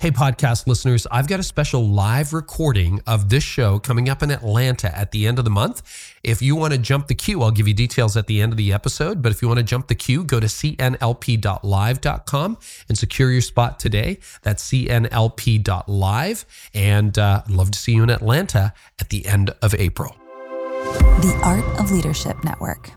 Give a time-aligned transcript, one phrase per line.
[0.00, 4.30] Hey, podcast listeners, I've got a special live recording of this show coming up in
[4.30, 5.82] Atlanta at the end of the month.
[6.24, 8.56] If you want to jump the queue, I'll give you details at the end of
[8.56, 9.20] the episode.
[9.20, 10.98] But if you want to jump the queue, go to cnlp.live.com
[12.88, 14.20] and secure your spot today.
[14.40, 16.46] That's cnlp.live.
[16.72, 20.16] And uh, I'd love to see you in Atlanta at the end of April.
[21.20, 22.92] The Art of Leadership Network.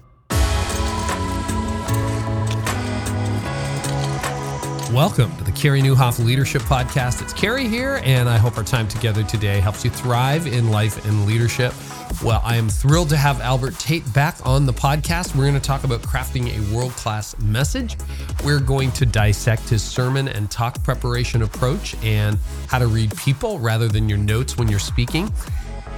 [4.94, 7.24] Welcome to the Carey Nieuwhof Leadership Podcast.
[7.24, 11.04] It's Carey here, and I hope our time together today helps you thrive in life
[11.08, 11.74] and leadership.
[12.24, 15.36] Well, I am thrilled to have Albert Tate back on the podcast.
[15.36, 17.98] We're going to talk about crafting a world class message.
[18.46, 23.58] We're going to dissect his sermon and talk preparation approach and how to read people
[23.58, 25.34] rather than your notes when you're speaking.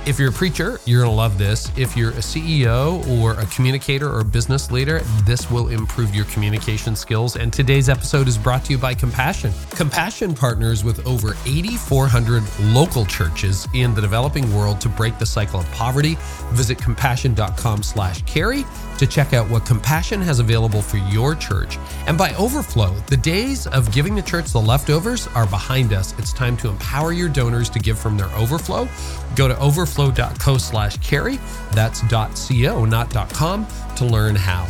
[0.05, 1.72] If you're a preacher, you're going to love this.
[1.76, 6.96] If you're a CEO or a communicator or business leader, this will improve your communication
[6.96, 7.38] skills.
[7.38, 9.52] And today's episode is brought to you by Compassion.
[9.72, 15.62] Compassion partners with over 8,400 local churches in the developing world to break the cycle
[15.62, 16.18] of poverty.
[16.52, 18.63] Visit compassion.com slash carey
[18.99, 21.80] to check out what Compassion has available for your church.
[22.05, 26.13] And by overflow, the days of giving the church the leftovers are behind us.
[26.20, 28.87] It's time to empower your donors to give from their overflow.
[29.36, 31.40] Go to overflow.co slash carey.
[31.74, 34.68] That's .co, not .com, to learn how.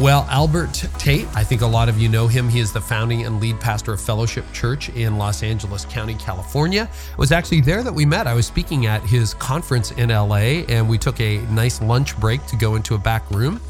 [0.00, 2.48] Well, Albert Tate, I think a lot of you know him.
[2.48, 6.90] He is the founding and lead pastor of Fellowship Church in Los Angeles County, California.
[7.12, 8.26] It was actually there that we met.
[8.26, 12.44] I was speaking at his conference in LA, and we took a nice lunch break
[12.46, 13.60] to go into a back room.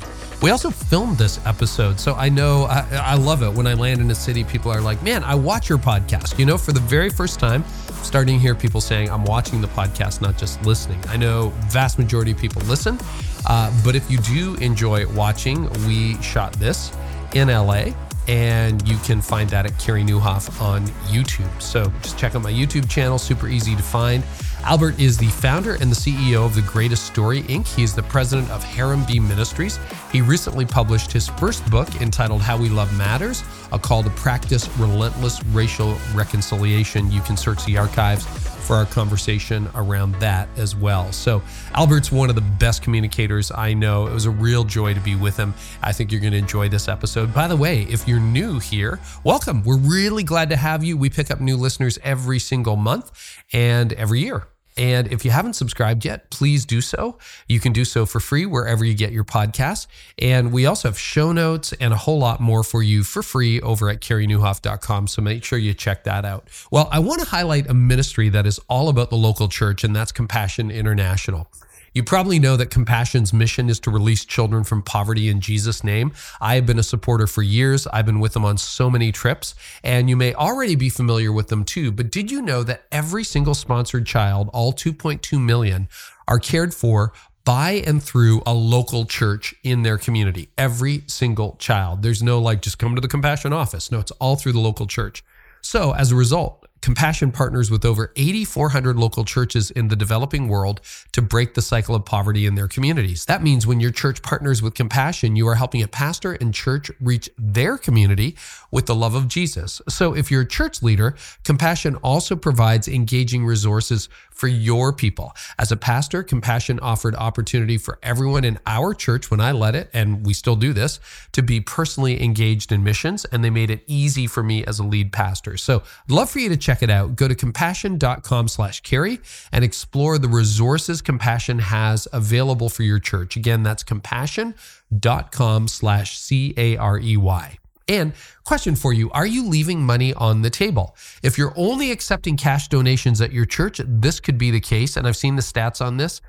[0.44, 4.02] We also filmed this episode, so I know I, I, love it when I land
[4.02, 4.44] in a city.
[4.44, 7.64] People are like, "Man, I watch your podcast." You know, for the very first time,
[8.02, 11.98] starting to hear people saying, "I'm watching the podcast, not just listening." I know vast
[11.98, 12.98] majority of people listen,
[13.46, 16.92] uh, but if you do enjoy watching, we shot this
[17.32, 17.94] in LA
[18.28, 21.60] and you can find that at Carey Nieuwhof on YouTube.
[21.60, 24.22] So just check out my YouTube channel, super easy to find.
[24.64, 27.66] Albert is the founder and the CEO of The Greatest Story Inc.
[27.66, 29.78] He is the president of Harambee Ministries.
[30.10, 34.66] He recently published his first book entitled How We Love Matters, a call to practice
[34.78, 37.12] relentless racial reconciliation.
[37.12, 38.24] You can search the archives
[38.64, 41.12] for our conversation around that as well.
[41.12, 41.42] So,
[41.74, 44.06] Albert's one of the best communicators I know.
[44.06, 45.52] It was a real joy to be with him.
[45.82, 47.34] I think you're going to enjoy this episode.
[47.34, 49.62] By the way, if you're new here, welcome.
[49.62, 50.96] We're really glad to have you.
[50.96, 54.46] We pick up new listeners every single month and every year.
[54.76, 57.18] And if you haven't subscribed yet, please do so.
[57.46, 59.86] You can do so for free wherever you get your podcasts.
[60.18, 63.60] And we also have show notes and a whole lot more for you for free
[63.60, 65.06] over at careynieuwhof.com.
[65.06, 66.48] So make sure you check that out.
[66.70, 69.94] Well, I want to highlight a ministry that is all about the local church, and
[69.94, 71.48] that's Compassion International.
[71.94, 76.12] You probably know that Compassion's mission is to release children from poverty in Jesus' name.
[76.40, 77.86] I have been a supporter for years.
[77.86, 81.48] I've been with them on so many trips, and you may already be familiar with
[81.48, 81.92] them too.
[81.92, 85.88] But did you know that every single sponsored child, all 2.2 million,
[86.26, 87.12] are cared for
[87.44, 90.48] by and through a local church in their community.
[90.56, 92.02] Every single child.
[92.02, 93.92] There's no like, just come to the compassion office.
[93.92, 95.22] No, it's all through the local church.
[95.60, 100.82] So as a result, Compassion partners with over 8,400 local churches in the developing world
[101.12, 103.24] to break the cycle of poverty in their communities.
[103.24, 106.90] That means when your church partners with Compassion, you are helping a pastor and church
[107.00, 108.36] reach their community
[108.70, 109.80] with the love of Jesus.
[109.88, 115.32] So if you're a church leader, Compassion also provides engaging resources for your people.
[115.58, 119.88] As a pastor, Compassion offered opportunity for everyone in our church when I led it,
[119.94, 121.00] and we still do this,
[121.32, 124.84] to be personally engaged in missions, and they made it easy for me as a
[124.84, 125.56] lead pastor.
[125.56, 127.16] So I'd love for you to check it out.
[127.16, 129.20] Go to compassion.com slash carey
[129.52, 133.36] and explore the resources Compassion has available for your church.
[133.36, 137.58] Again, that's compassion.com slash C-A-R-E-Y.
[137.86, 138.12] And
[138.44, 140.96] question for you Are you leaving money on the table?
[141.22, 144.96] If you're only accepting cash donations at your church, this could be the case.
[144.96, 146.20] And I've seen the stats on this.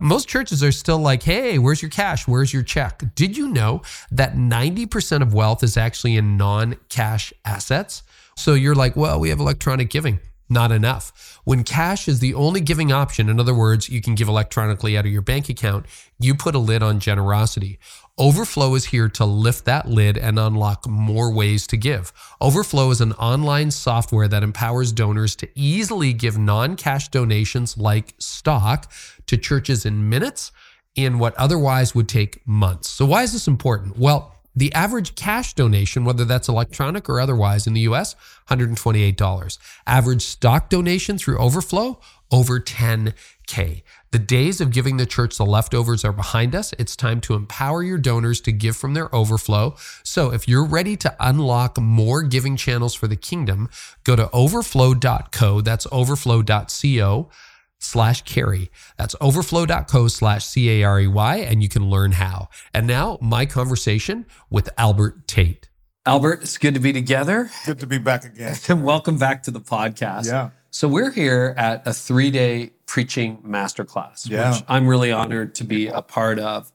[0.00, 2.28] Most churches are still like, hey, where's your cash?
[2.28, 3.02] Where's your check?
[3.14, 8.02] Did you know that 90% of wealth is actually in non cash assets?
[8.38, 10.20] So you're like, well, we have electronic giving.
[10.48, 11.40] Not enough.
[11.44, 15.04] When cash is the only giving option, in other words, you can give electronically out
[15.04, 15.86] of your bank account,
[16.20, 17.80] you put a lid on generosity.
[18.16, 22.12] Overflow is here to lift that lid and unlock more ways to give.
[22.40, 28.14] Overflow is an online software that empowers donors to easily give non cash donations like
[28.18, 28.90] stock
[29.26, 30.52] to churches in minutes
[30.94, 32.88] in what otherwise would take months.
[32.88, 33.98] So, why is this important?
[33.98, 38.16] Well, The average cash donation, whether that's electronic or otherwise in the US,
[38.50, 39.58] $128.
[39.86, 42.00] Average stock donation through Overflow,
[42.30, 43.82] over 10K.
[44.10, 46.72] The days of giving the church the leftovers are behind us.
[46.78, 49.76] It's time to empower your donors to give from their overflow.
[50.02, 53.68] So if you're ready to unlock more giving channels for the kingdom,
[54.04, 55.60] go to overflow.co.
[55.60, 57.28] That's overflow.co
[57.78, 58.70] slash carey.
[58.96, 62.48] That's overflow.co slash C A R E Y, and you can learn how.
[62.74, 65.68] And now, my conversation with Albert Tate.
[66.06, 67.50] Albert, it's good to be together.
[67.66, 68.56] Good to be back again.
[68.68, 70.26] And welcome back to the podcast.
[70.26, 70.50] Yeah.
[70.70, 74.52] So, we're here at a three day preaching masterclass, Yeah.
[74.52, 76.72] which I'm really honored to be a part of.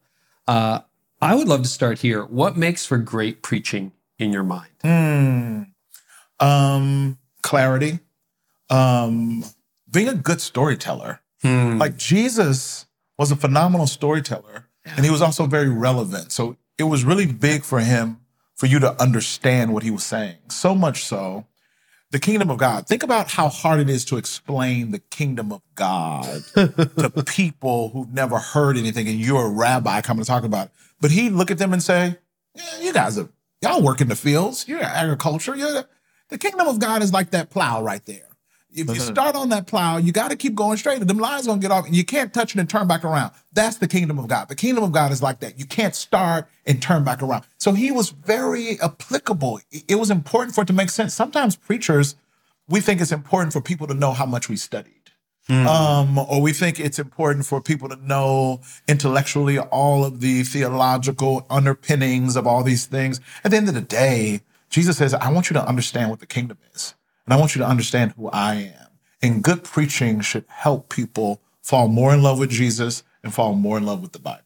[0.47, 0.79] Uh,
[1.21, 2.25] I would love to start here.
[2.25, 4.69] What makes for great preaching in your mind?
[4.81, 5.63] Hmm.
[6.45, 7.99] Um, clarity.
[8.69, 9.43] Um,
[9.93, 11.21] being a good storyteller.
[11.41, 11.77] Hmm.
[11.77, 12.85] Like Jesus
[13.17, 16.31] was a phenomenal storyteller, and he was also very relevant.
[16.31, 18.19] So it was really big for him
[18.55, 20.37] for you to understand what he was saying.
[20.49, 21.45] So much so,
[22.11, 22.87] the kingdom of God.
[22.87, 28.13] Think about how hard it is to explain the kingdom of God to people who've
[28.13, 30.73] never heard anything, and you're a rabbi coming to talk about it.
[30.99, 32.17] But he'd look at them and say,
[32.55, 33.29] "Yeah, you guys are
[33.61, 34.67] y'all work in the fields.
[34.67, 35.55] You're agriculture.
[35.55, 35.85] You're
[36.29, 38.27] the kingdom of God is like that plow right there.
[38.73, 41.61] If you start on that plow, you got to keep going straight, them lines gonna
[41.61, 43.31] get off, and you can't touch it and turn back around.
[43.53, 44.49] That's the kingdom of God.
[44.49, 45.59] The kingdom of God is like that.
[45.59, 47.43] You can't start and turn back around.
[47.57, 49.59] So he was very applicable.
[49.87, 51.13] It was important for it to make sense.
[51.13, 52.15] Sometimes preachers,
[52.67, 55.03] we think it's important for people to know how much we studied.
[55.49, 61.45] Um, or we think it's important for people to know intellectually all of the theological
[61.49, 63.19] underpinnings of all these things.
[63.43, 66.25] At the end of the day, Jesus says, I want you to understand what the
[66.25, 66.95] kingdom is.
[67.25, 68.87] And I want you to understand who I am.
[69.21, 73.77] And good preaching should help people fall more in love with Jesus and fall more
[73.77, 74.41] in love with the Bible.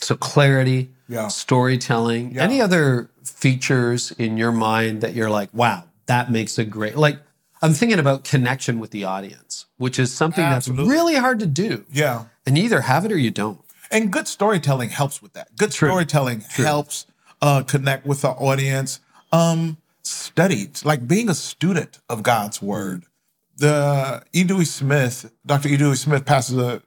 [0.00, 1.28] So clarity, Yeah.
[1.28, 2.34] storytelling.
[2.34, 2.42] Yeah.
[2.42, 7.18] Any other features in your mind that you're like, wow, that makes a great like
[7.62, 10.84] I'm thinking about connection with the audience, which is something Absolutely.
[10.86, 11.84] that's really hard to do.
[11.92, 12.24] Yeah.
[12.46, 13.60] And you either have it or you don't.
[13.90, 15.54] And good storytelling helps with that.
[15.56, 17.04] Good storytelling helps
[17.42, 19.00] uh, connect with the audience.
[19.30, 19.76] Um,
[20.10, 22.66] studied, like being a student of God's hmm.
[22.66, 23.04] word.
[23.56, 24.42] The E.
[24.44, 25.68] Dewey Smith, Dr.
[25.68, 25.76] E.
[25.76, 26.82] Dewey Smith, pastors a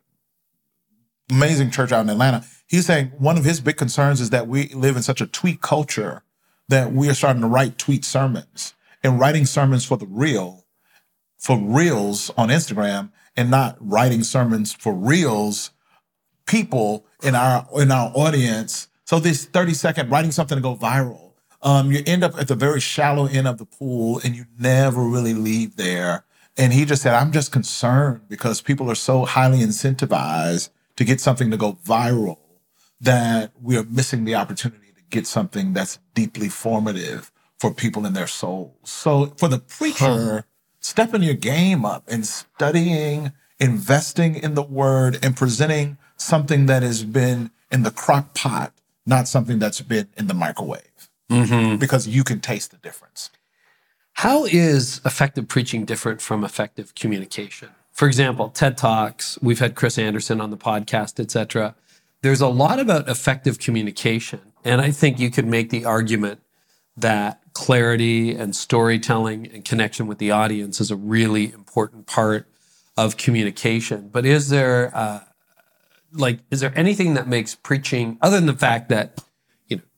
[1.29, 2.43] amazing church out in Atlanta.
[2.67, 5.61] He's saying one of his big concerns is that we live in such a tweet
[5.61, 6.23] culture
[6.69, 8.73] that we are starting to write tweet sermons
[9.03, 10.65] and writing sermons for the real,
[11.37, 15.71] for reels on Instagram, and not writing sermons for reels
[16.45, 18.87] people in our in our audience.
[19.05, 21.22] So this 30 second writing something to go viral.
[21.63, 25.01] Um, you end up at the very shallow end of the pool and you never
[25.01, 26.25] really leave there.
[26.57, 31.19] And he just said, I'm just concerned because people are so highly incentivized to get
[31.19, 32.37] something to go viral
[33.01, 38.13] that we are missing the opportunity to get something that's deeply formative for people in
[38.13, 38.75] their souls.
[38.83, 40.45] So for the preacher,
[40.79, 47.03] stepping your game up and studying, investing in the word and presenting something that has
[47.03, 48.73] been in the crock pot,
[49.05, 50.81] not something that's been in the microwave.
[51.77, 53.29] Because you can taste the difference.
[54.13, 57.69] How is effective preaching different from effective communication?
[57.91, 61.75] For example, TED Talks, we've had Chris Anderson on the podcast, etc.
[62.21, 64.41] There's a lot about effective communication.
[64.63, 66.41] And I think you could make the argument
[66.95, 72.47] that clarity and storytelling and connection with the audience is a really important part
[72.97, 74.09] of communication.
[74.11, 75.21] But is there uh,
[76.11, 79.21] like is there anything that makes preaching other than the fact that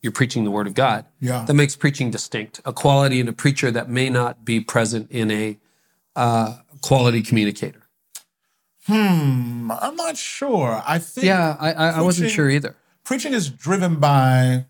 [0.06, 1.44] you're preaching the word of God Yeah.
[1.46, 5.30] that makes preaching distinct, a quality in a preacher that may not be present in
[5.32, 5.58] a
[6.16, 7.82] uh, quality communicator?
[8.88, 10.84] Hmm, I'm not sure.
[10.88, 12.76] I think Yeah, I, I, I wasn't sure either.
[13.04, 14.66] preaching is driven by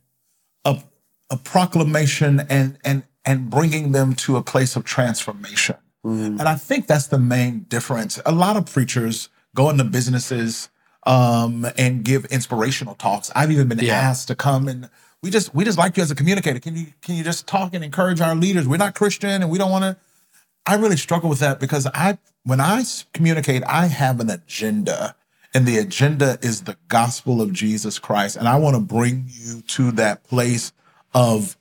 [0.64, 0.82] a,
[1.30, 5.76] a proclamation and and and bringing them to a place of transformation.
[6.04, 8.22] And I think that's the main difference.
[8.28, 10.70] A lot of preachers go into businesses
[11.08, 13.32] um, and give inspirational talks.
[13.36, 13.96] I've even been Yeah.
[13.96, 14.90] asked to come and
[15.26, 16.60] we just we just like you as a communicator.
[16.60, 18.68] Can you can you just talk and encourage our leaders?
[18.68, 19.98] We're not Christian and we don't want to.
[20.68, 25.16] I really struggle with that because I, when I communicate, I have an agenda,
[25.54, 29.62] and the agenda is the gospel of Jesus Christ, and I want to bring you
[29.62, 30.74] to that place
[31.16, 31.58] of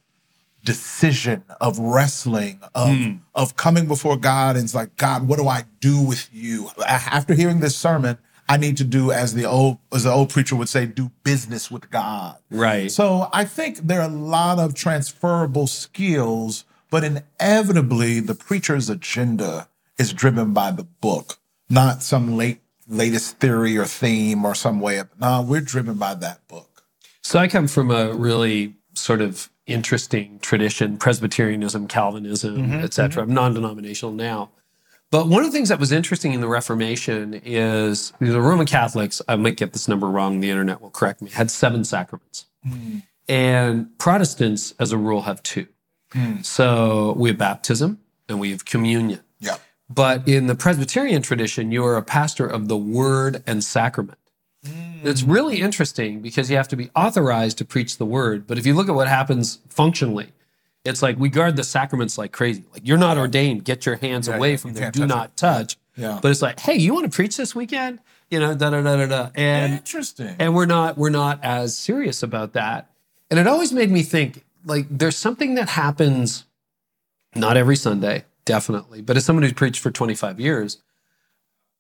[0.63, 3.13] decision, of wrestling, of hmm.
[3.35, 6.69] of coming before God, and it's like, God, what do I do with you?
[6.87, 8.19] After hearing this sermon,
[8.49, 11.71] I need to do as the old as the old preacher would say, do business
[11.71, 12.37] with God.
[12.51, 12.91] Right.
[12.91, 19.69] So I think there are a lot of transferable skills, but inevitably the preacher's agenda
[19.99, 21.39] is driven by the book,
[21.71, 26.15] not some late latest theory or theme or some way of no, we're driven by
[26.15, 26.85] that book.
[27.23, 33.23] So I come from a really sort of interesting tradition, Presbyterianism, Calvinism, mm-hmm, et cetera.
[33.23, 33.31] Mm-hmm.
[33.31, 34.51] I'm non-denominational now.
[35.11, 39.23] But one of the things that was interesting in the Reformation is the Roman Catholics,
[39.29, 42.47] I might get this number wrong, the internet will correct me, had seven sacraments.
[42.67, 42.99] Hmm.
[43.29, 45.67] And Protestants, as a rule, have two.
[46.13, 46.41] Hmm.
[46.43, 49.21] So we have baptism and we have communion.
[49.39, 49.57] Yeah.
[49.89, 54.19] But in the Presbyterian tradition, you are a pastor of the word and sacrament.
[54.67, 55.07] Hmm.
[55.07, 58.47] It's really interesting because you have to be authorized to preach the word.
[58.47, 60.33] But if you look at what happens functionally,
[60.85, 62.65] it's like we guard the sacraments like crazy.
[62.73, 65.37] Like you're not ordained, get your hands Yeah, away yeah, from them, do touch not
[65.37, 65.77] touch.
[65.97, 66.19] Yeah.
[66.21, 68.01] But it's like, hey, you want to preach this weekend?
[68.31, 69.31] You know, da da da da da.
[69.35, 70.35] And Interesting.
[70.39, 72.91] and we're not we're not as serious about that
[73.31, 76.45] and it always made me think like there's something that happens
[77.35, 80.79] not every sunday definitely but as someone who's preached for 25 years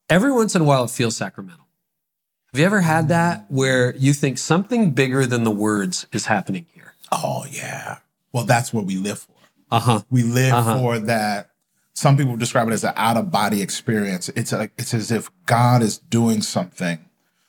[0.08, 1.66] every once in a while it feels sacramental
[2.52, 6.66] have you ever had that where you think something bigger than the words is happening
[6.74, 7.98] here oh yeah.
[8.34, 9.32] Well, that's what we live for.
[9.70, 10.78] uh-huh We live Uh-huh.
[10.78, 11.50] for that.
[11.94, 14.28] Some people describe it as an out of body experience.
[14.30, 16.98] It's like it's as if God is doing something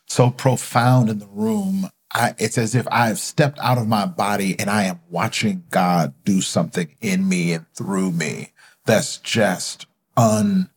[0.08, 1.90] so profound in the room.
[2.14, 5.64] I, it's as if I have stepped out of my body and I am watching
[5.72, 8.52] God do something in me and through me.
[8.86, 10.70] That's just un,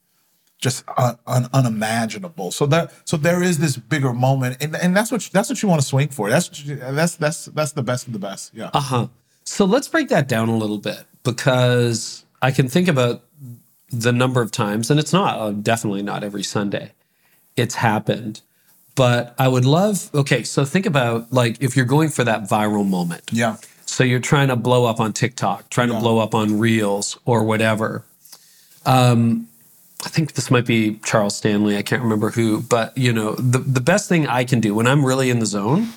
[0.58, 2.50] just un, un, unimaginable.
[2.52, 5.68] So that so there is this bigger moment, and, and that's what that's what you
[5.68, 6.30] want to swing for.
[6.30, 8.54] That's that's that's that's the best of the best.
[8.54, 8.70] Yeah.
[8.72, 9.08] Uh-huh.
[9.48, 13.22] So let's break that down a little bit because I can think about
[13.90, 16.92] the number of times, and it's not uh, definitely not every Sunday
[17.58, 18.40] it's happened.
[18.94, 22.88] But I would love, okay, so think about like if you're going for that viral
[22.88, 23.22] moment.
[23.32, 23.56] Yeah.
[23.86, 27.44] So you're trying to blow up on TikTok, trying to blow up on Reels or
[27.44, 28.04] whatever.
[28.84, 29.48] Um,
[30.04, 31.76] I think this might be Charles Stanley.
[31.76, 34.86] I can't remember who, but you know, the, the best thing I can do when
[34.86, 35.88] I'm really in the zone,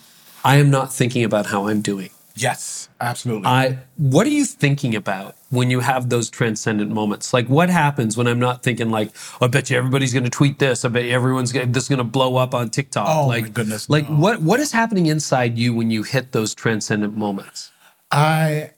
[0.43, 2.11] I am not thinking about how I'm doing.
[2.35, 2.89] Yes.
[2.99, 3.45] Absolutely.
[3.47, 7.33] I what are you thinking about when you have those transcendent moments?
[7.33, 9.11] Like what happens when I'm not thinking like,
[9.41, 10.85] oh, I bet you everybody's going to tweet this.
[10.85, 13.05] I bet you everyone's gonna, this is going to blow up on TikTok.
[13.09, 14.15] Oh, my like goodness, Like no.
[14.17, 17.71] what what is happening inside you when you hit those transcendent moments?
[18.11, 18.71] I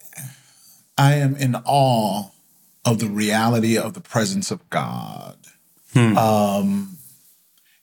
[0.98, 2.30] I am in awe
[2.86, 5.38] of the reality of the presence of God.
[5.96, 6.98] Um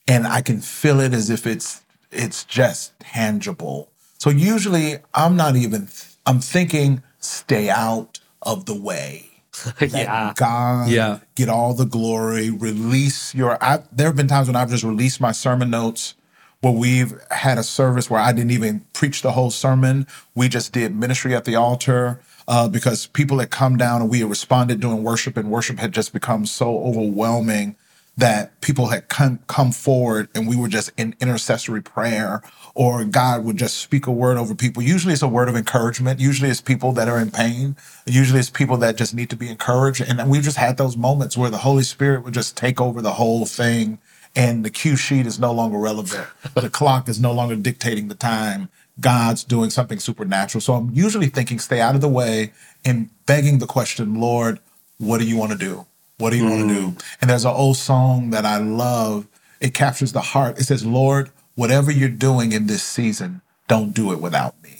[0.07, 3.90] and I can feel it as if it's it's just tangible.
[4.21, 5.87] So usually I'm not even
[6.27, 9.25] I'm thinking stay out of the way.
[9.81, 10.33] Yeah.
[10.35, 11.19] God Yeah.
[11.33, 15.21] get all the glory, release your I there have been times when I've just released
[15.21, 16.13] my sermon notes
[16.59, 20.05] where we've had a service where I didn't even preach the whole sermon.
[20.35, 24.19] We just did ministry at the altar uh, because people had come down and we
[24.19, 27.75] had responded during worship, and worship had just become so overwhelming
[28.17, 32.41] that people had come, come forward and we were just in intercessory prayer
[32.75, 34.83] or God would just speak a word over people.
[34.83, 36.19] Usually it's a word of encouragement.
[36.19, 37.75] Usually it's people that are in pain.
[38.05, 40.01] Usually it's people that just need to be encouraged.
[40.01, 43.13] And we've just had those moments where the Holy Spirit would just take over the
[43.13, 43.99] whole thing
[44.35, 46.27] and the cue sheet is no longer relevant.
[46.53, 48.69] the clock is no longer dictating the time.
[48.99, 50.61] God's doing something supernatural.
[50.61, 52.53] So I'm usually thinking stay out of the way
[52.85, 54.59] and begging the question, Lord,
[54.97, 55.85] what do you want to do?
[56.21, 56.95] What do you want to do?
[57.19, 59.27] And there's an old song that I love.
[59.59, 60.59] It captures the heart.
[60.59, 64.77] It says, Lord, whatever you're doing in this season, don't do it without me.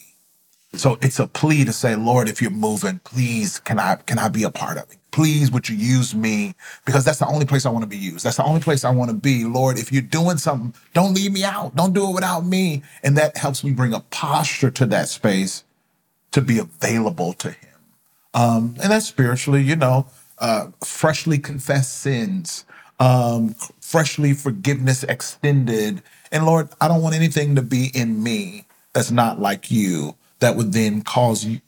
[0.73, 4.29] So it's a plea to say, Lord, if you're moving, please can I can I
[4.29, 4.97] be a part of it?
[5.11, 6.53] Please would you use me?
[6.85, 8.23] Because that's the only place I want to be used.
[8.23, 9.43] That's the only place I want to be.
[9.43, 11.75] Lord, if you're doing something, don't leave me out.
[11.75, 12.83] Don't do it without me.
[13.03, 15.65] And that helps me bring a posture to that space
[16.31, 17.69] to be available to him.
[18.33, 20.05] Um, and that's spiritually, you know,
[20.41, 22.65] uh, freshly confessed sins,
[22.99, 26.01] um, freshly forgiveness extended.
[26.31, 30.55] And Lord, I don't want anything to be in me that's not like you that
[30.55, 31.61] would then cause you,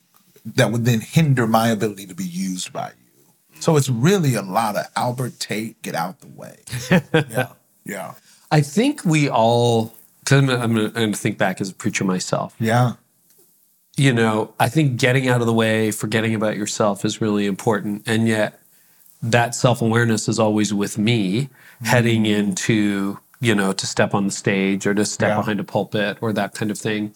[0.46, 3.60] that would then hinder my ability to be used by you.
[3.60, 6.58] So it's really a lot of Albert Tate, get out the way.
[7.30, 7.54] yeah.
[7.86, 8.14] Yeah.
[8.52, 12.56] I think we all, because I'm, I'm going to think back as a preacher myself.
[12.60, 12.94] Yeah.
[13.96, 18.04] You know, I think getting out of the way, forgetting about yourself is really important.
[18.08, 18.60] And yet,
[19.24, 21.50] that self awareness is always with me
[21.84, 22.40] heading mm-hmm.
[22.50, 25.38] into, you know, to step on the stage or to step Yeah.
[25.38, 27.14] behind a pulpit or that kind of thing.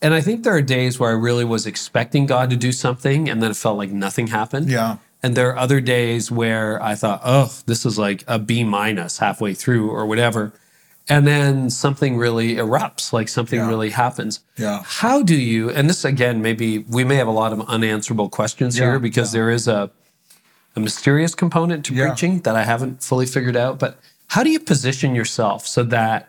[0.00, 3.28] And I think there are days where I really was expecting God to do something
[3.28, 4.68] and then it felt like nothing happened.
[4.70, 4.96] Yeah.
[5.22, 9.18] And there are other days where I thought, oh, this is like a B minus
[9.18, 10.52] halfway through or whatever.
[11.08, 13.68] And then something really erupts, like something Yeah.
[13.68, 14.40] really happens.
[14.56, 14.82] Yeah.
[14.84, 18.76] How do you, and this again, maybe we may have a lot of unanswerable questions
[18.78, 19.90] Yeah, here because there is a,
[20.76, 22.08] a mysterious component to Yeah.
[22.08, 23.78] preaching that I haven't fully figured out.
[23.78, 23.98] But
[24.28, 26.28] how do you position yourself so that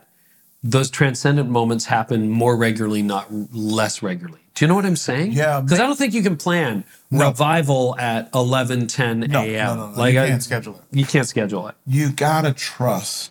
[0.66, 4.40] those transcendent moments happen more regularly, not less regularly.
[4.54, 5.32] Do you know what I'm saying?
[5.32, 5.60] Yeah.
[5.60, 9.76] Because I don't think you can plan revival at 11, 10 No, a.m.
[9.76, 10.04] no, no, no.
[10.06, 10.96] You can't schedule it.
[10.96, 11.74] You can't schedule it.
[11.86, 13.30] You gotta trust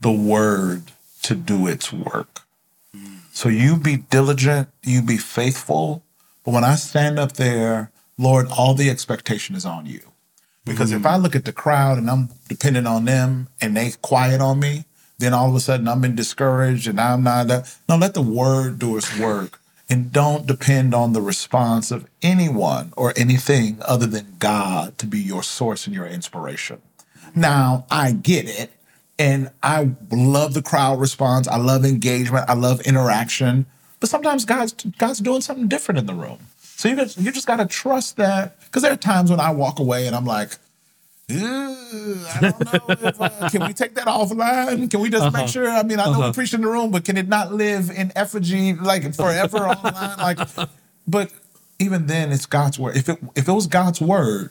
[0.00, 2.42] the word to do its work.
[3.32, 6.02] So you be diligent, you be faithful.
[6.44, 10.00] But when I stand up there, Lord, all the expectation is on you.
[10.64, 11.06] Because if mm-hmm.
[11.06, 14.84] I look at the crowd and I'm dependent on them and they quiet on me,
[15.18, 17.48] then all of a sudden I'm in discouraged and I'm not.
[17.48, 22.08] That no, let the word do its work and don't depend on the response of
[22.22, 26.80] anyone or anything other than God to be your source and your inspiration.
[27.34, 28.70] Now, I get it.
[29.16, 31.46] And I love the crowd response.
[31.46, 32.48] I love engagement.
[32.48, 33.66] I love interaction.
[34.00, 36.38] But sometimes God's God's doing something different in the room.
[36.84, 38.60] So you just, you just got to trust that.
[38.60, 40.50] Because there are times when I walk away and I'm like,
[41.28, 42.80] "Ew, I don't know.
[42.90, 44.90] If, uh, can we take that offline?
[44.90, 45.70] Can we just make sure?
[45.70, 48.12] I mean, I know we preach in the room, but can it not live in
[48.14, 50.18] effigy like forever online?
[50.18, 50.68] Like,
[51.06, 51.32] but
[51.78, 52.98] even then, it's God's word.
[52.98, 54.50] If it if it was God's word,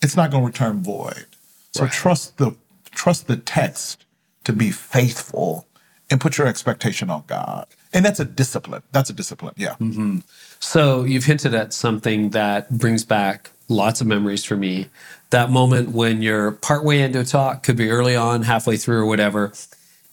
[0.00, 1.26] it's not going to return void.
[1.74, 2.56] So trust the
[2.92, 4.06] trust the text
[4.44, 5.66] to be faithful
[6.10, 7.66] and put your expectation on God.
[7.92, 8.82] And that's a discipline.
[8.92, 9.52] That's a discipline.
[9.58, 9.74] Yeah.
[10.60, 14.88] So you've hinted at something that brings back lots of memories for me.
[15.30, 19.06] That moment when you're partway into a talk, could be early on, halfway through, or
[19.06, 19.52] whatever,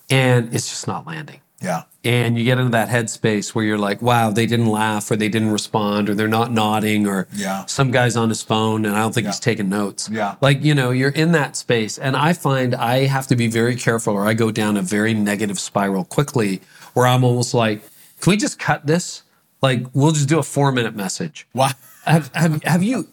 [0.09, 1.39] and it's just not landing.
[1.61, 1.83] Yeah.
[2.03, 5.29] And you get into that headspace where you're like, wow, they didn't laugh or they
[5.29, 7.65] didn't respond or they're not nodding or Yeah.
[7.67, 10.09] some guy's on his phone and I don't think he's taking notes.
[10.11, 10.35] Yeah.
[10.41, 11.97] Like, you know, you're in that space.
[11.97, 15.13] And I find I have to be very careful or I go down a very
[15.13, 16.59] negative spiral quickly
[16.93, 17.81] where I'm almost like,
[18.19, 19.22] can we just cut this?
[19.63, 21.47] Like, we'll just do a four minute message.
[21.53, 21.71] Why?
[22.03, 23.07] Have, have, have you,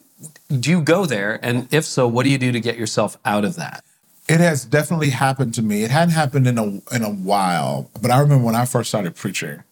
[0.59, 1.39] do you go there?
[1.45, 3.85] And if so, what do you do to get yourself out of that?
[4.29, 5.85] It has definitely happened to me.
[5.85, 6.65] It hadn't happened in a
[6.95, 9.65] in a while, but I remember when I first started preaching.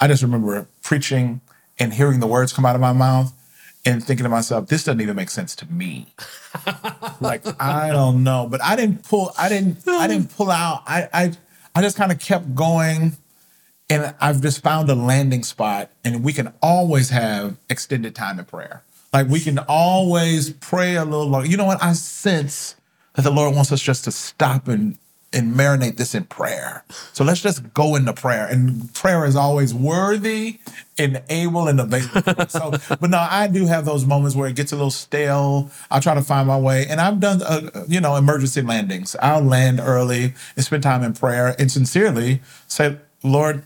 [0.00, 1.40] I just remember preaching
[1.78, 3.32] and hearing the words come out of my mouth
[3.84, 6.08] and thinking to myself, this doesn't even make sense to me.
[7.20, 9.32] like I don't know, but I didn't pull.
[9.38, 9.86] I didn't.
[9.86, 10.82] I didn't pull out.
[10.86, 11.32] I I
[11.74, 13.16] I just kind of kept going,
[13.90, 15.90] and I've just found a landing spot.
[16.04, 18.82] And we can always have extended time in prayer.
[19.12, 21.48] Like we can always pray a little longer.
[21.48, 21.82] You know what?
[21.82, 22.76] I sense
[23.14, 24.96] that the Lord wants us just to stop and
[25.32, 26.84] and marinate this in prayer.
[27.12, 28.46] So let's just go into prayer.
[28.46, 30.58] And prayer is always worthy
[30.98, 32.46] and able and available.
[32.48, 35.70] so, but no, I do have those moments where it gets a little stale.
[35.88, 36.86] I'll try to find my way.
[36.88, 39.14] And I've done, uh, you know, emergency landings.
[39.22, 43.64] I'll land early and spend time in prayer and sincerely say, Lord,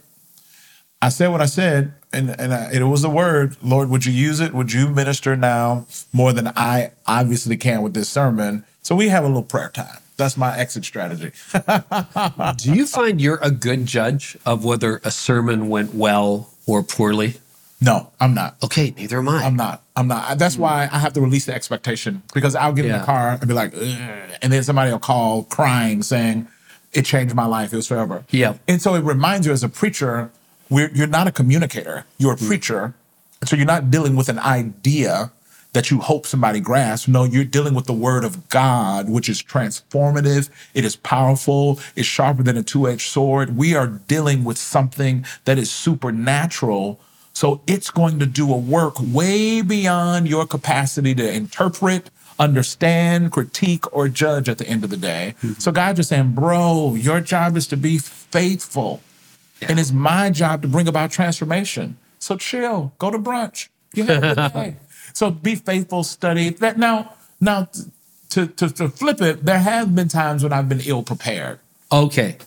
[1.04, 3.58] I said what I said, and and I, it was the word.
[3.62, 4.54] Lord, would you use it?
[4.54, 8.64] Would you minister now more than I obviously can with this sermon?
[8.80, 9.98] So we have a little prayer time.
[10.16, 11.32] That's my exit strategy.
[12.56, 17.34] Do you find you're a good judge of whether a sermon went well or poorly?
[17.82, 18.56] no, I'm not.
[18.62, 19.44] Okay, neither am I.
[19.44, 19.82] I'm not.
[19.96, 20.38] I'm not.
[20.38, 23.46] That's why I have to release the expectation because I'll get in the car and
[23.46, 26.48] be like, and then somebody will call crying saying,
[26.94, 27.74] "It changed my life.
[27.74, 28.54] It was forever." Yeah.
[28.66, 30.30] And so it reminds you as a preacher,
[30.70, 32.06] we're, you're not a communicator.
[32.18, 32.46] You're a mm.
[32.46, 32.94] preacher,
[33.44, 35.30] so you're not dealing with an idea
[35.74, 37.08] that you hope somebody grasps.
[37.08, 40.48] No, you're dealing with the word of God, which is transformative.
[40.72, 41.80] It is powerful.
[41.96, 43.56] It's sharper than a two-edged sword.
[43.56, 47.00] We are dealing with something that is supernatural.
[47.32, 53.92] So it's going to do a work way beyond your capacity to interpret, understand, critique,
[53.92, 55.34] or judge at the end of the day.
[55.42, 55.60] Mm.
[55.60, 59.02] So God's just saying, bro, your job is to be faithful.
[59.68, 61.96] And it's my job to bring about transformation.
[62.18, 63.68] So chill, go to brunch.
[63.94, 64.76] You have a day.
[65.12, 66.50] So be faithful, study.
[66.50, 67.68] That now, now
[68.30, 71.60] to, to, to flip it, there have been times when I've been ill prepared.
[71.92, 72.38] Okay.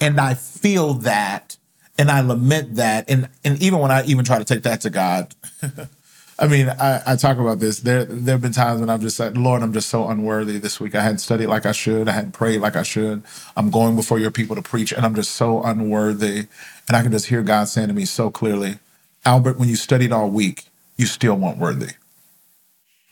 [0.00, 1.56] And I feel that
[1.98, 3.08] and I lament that.
[3.08, 5.34] And and even when I even try to take that to God,
[6.38, 7.80] I mean, I, I talk about this.
[7.80, 10.80] There there have been times when I've just said, Lord, I'm just so unworthy this
[10.80, 10.94] week.
[10.94, 12.08] I hadn't studied like I should.
[12.08, 13.22] I hadn't prayed like I should.
[13.56, 16.46] I'm going before your people to preach, and I'm just so unworthy.
[16.88, 18.78] And I can just hear God saying to me so clearly,
[19.24, 20.64] Albert, when you studied all week,
[20.96, 21.92] you still weren't worthy.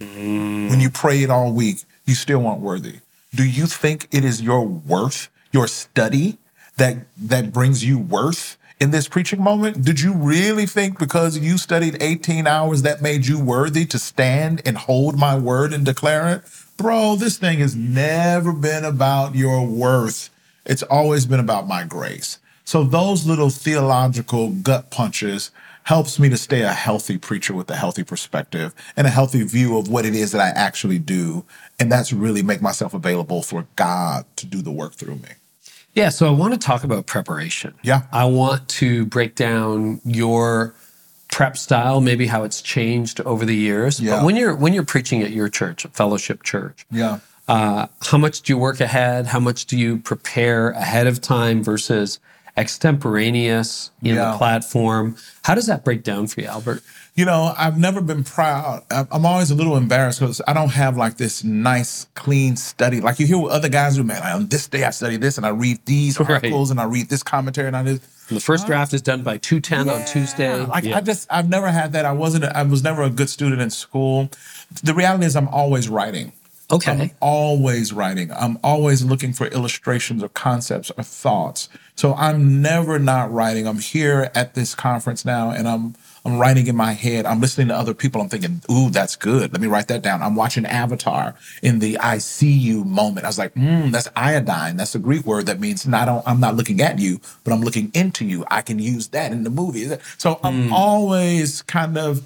[0.01, 0.71] Mm.
[0.71, 2.97] When you prayed all week, you still weren't worthy.
[3.35, 6.39] Do you think it is your worth, your study,
[6.77, 9.85] that that brings you worth in this preaching moment?
[9.85, 14.61] Did you really think because you studied 18 hours that made you worthy to stand
[14.67, 16.43] and hold my word and declare it?
[16.77, 20.31] Bro, this thing has never been about your worth.
[20.67, 22.39] It's always been about my grace.
[22.65, 25.53] So those little theological gut punches
[25.85, 29.79] helps me to stay a healthy preacher with a healthy perspective and a healthy view
[29.79, 31.45] of what it is that I actually do.
[31.79, 35.29] And that's really make myself available for God to do the work through me.
[35.95, 37.75] Yeah, so I want to talk about preparation.
[37.83, 38.03] Yeah.
[38.13, 40.75] I want to break down your
[41.31, 44.01] prep style, maybe how it's changed over the years.
[44.01, 44.17] Yeah.
[44.17, 47.19] But when you're when you're preaching at your church, Fellowship Church, Yeah.
[47.49, 49.27] uh, how much do you work ahead?
[49.27, 52.19] How much do you prepare ahead of time versus
[52.57, 54.33] extemporaneous in Yeah.
[54.33, 55.17] the platform?
[55.43, 56.83] How does that break down for you, Albert?
[57.15, 58.85] You know, I've never been proud.
[58.91, 63.03] I'm I'm always a little embarrassed because I don't have like this nice, clean study.
[63.03, 64.23] Like you hear what other guys do, man.
[64.23, 66.31] On this day, I study this and I read these Right.
[66.31, 68.01] articles and I read this commentary and I do.
[68.29, 70.65] The first draft is done by 210 on Tuesday.
[70.65, 70.97] Like Yeah.
[70.97, 72.07] I just, I've never had that.
[72.07, 72.45] I wasn't.
[72.45, 74.31] a- I was never a good student in school.
[74.83, 76.33] The reality is, I'm always writing.
[76.71, 76.93] okay.
[76.93, 78.31] I'm always writing.
[78.33, 81.69] I'm always looking for illustrations or concepts or thoughts.
[81.95, 83.67] So I'm never not writing.
[83.67, 87.27] I'm here at this conference now and I'm I'm writing in my head.
[87.27, 88.21] I'm listening to other people.
[88.21, 89.53] I'm thinking, ooh, that's good.
[89.53, 90.23] Let me write that down.
[90.23, 93.25] I'm watching Avatar in the I see you moment.
[93.25, 94.77] I was like, mm, that's iodine.
[94.77, 97.91] That's a Greek word that means not I'm not looking at you, but I'm looking
[97.95, 98.45] into you.
[98.51, 99.89] I can use that in the movie.
[100.17, 102.23] So I'm always kind of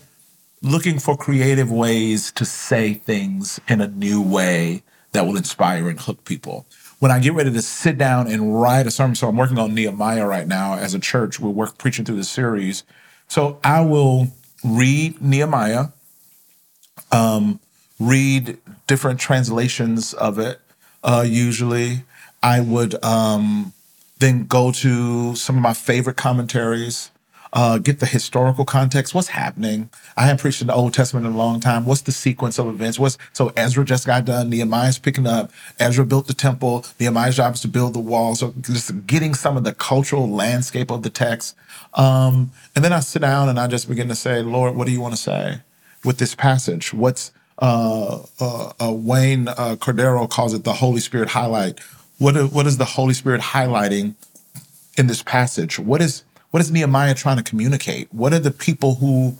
[0.62, 4.82] looking for creative ways to say things in a new way
[5.12, 6.66] that will inspire and hook people.
[6.98, 9.74] When I get ready to sit down and write a sermon, so I'm working on
[9.74, 11.38] Nehemiah right now as a church.
[11.38, 12.84] We're work, preaching through the series.
[13.28, 14.28] So I will
[14.64, 15.86] read Nehemiah,
[17.12, 17.60] um,
[17.98, 20.60] read different translations of it.
[21.02, 22.02] Uh, usually,
[22.42, 23.72] I would um,
[24.18, 27.10] then go to some of my favorite commentaries,
[27.56, 29.14] uh, get the historical context.
[29.14, 29.88] What's happening?
[30.14, 31.86] I haven't preached in the Old Testament in a long time.
[31.86, 32.98] What's the sequence of events?
[32.98, 34.50] What's so Ezra just got done.
[34.50, 35.50] Nehemiah's picking up.
[35.80, 36.84] Ezra built the temple.
[37.00, 38.34] Nehemiah's job is to build the wall.
[38.34, 41.56] So just getting some of the cultural landscape of the text.
[41.94, 44.92] Um, and then I sit down and I just begin to say, Lord, what do
[44.92, 45.60] you want to say
[46.04, 46.92] with this passage?
[46.92, 51.80] What's uh, uh, uh, Wayne uh, Cordeiro calls it the Holy Spirit highlight.
[52.18, 54.14] What what is the Holy Spirit highlighting
[54.98, 55.78] in this passage?
[55.78, 56.22] What is
[56.56, 58.08] what is Nehemiah trying to communicate?
[58.14, 59.36] What are the people who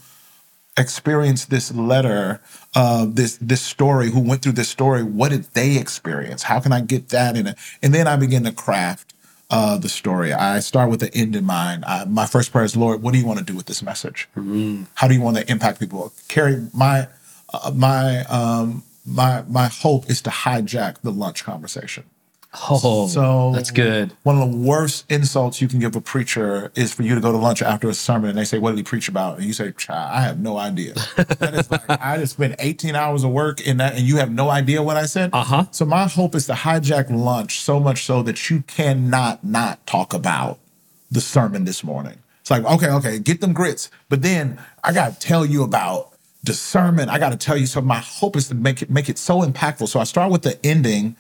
[0.77, 2.43] experienced this letter,
[2.75, 5.03] uh, this this story, who went through this story?
[5.03, 6.43] What did they experience?
[6.43, 7.57] How can I get that in it?
[7.83, 9.15] And then I begin to craft
[9.49, 10.35] uh, the story.
[10.35, 11.87] I start with the end in mind.
[11.87, 14.29] I, my first prayer is, Lord, what do you want to do with this message?
[14.97, 16.13] How do you want to impact people?
[16.29, 17.09] Carey, my
[17.51, 22.05] uh, my um, my my hope is to hijack the lunch conversation.
[22.69, 24.13] Oh, So that's good.
[24.23, 27.31] One of the worst insults you can give a preacher is for you to go
[27.33, 29.53] to lunch after a sermon and they say, "What did he preach about?" And you
[29.53, 33.31] say, "Child, "I have no idea." that is like I just spent 18 hours of
[33.31, 35.31] work in that, and you have no idea what I said.
[35.33, 35.67] Uh-huh.
[35.71, 40.15] So my hope is to hijack lunch so much so that you cannot not talk
[40.15, 40.59] about
[41.11, 42.19] the sermon this morning.
[42.41, 46.13] It's like, okay, okay, get them grits, but then I got to tell you about
[46.45, 47.09] the sermon.
[47.09, 47.67] I got to tell you.
[47.67, 49.89] So my hope is to make it make it so impactful.
[49.89, 51.17] So I start with the ending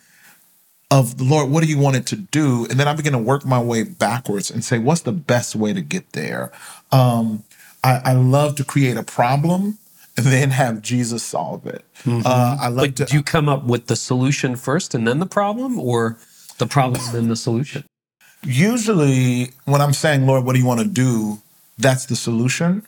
[0.90, 2.66] of the Lord, what do you want it to do?
[2.70, 5.72] And then I begin to work my way backwards and say, what's the best way
[5.72, 6.52] to get there?
[6.92, 7.44] Um,
[7.82, 9.78] I, I love to create a problem
[10.16, 11.84] and then have Jesus solve it.
[12.06, 13.04] Uh, I love But to.
[13.06, 16.18] do you come up with the solution first and then the problem, or
[16.58, 17.84] the problem and then the solution?
[18.44, 21.42] usually, when I'm saying, Lord, what do you want to do?
[21.78, 22.86] That's the solution.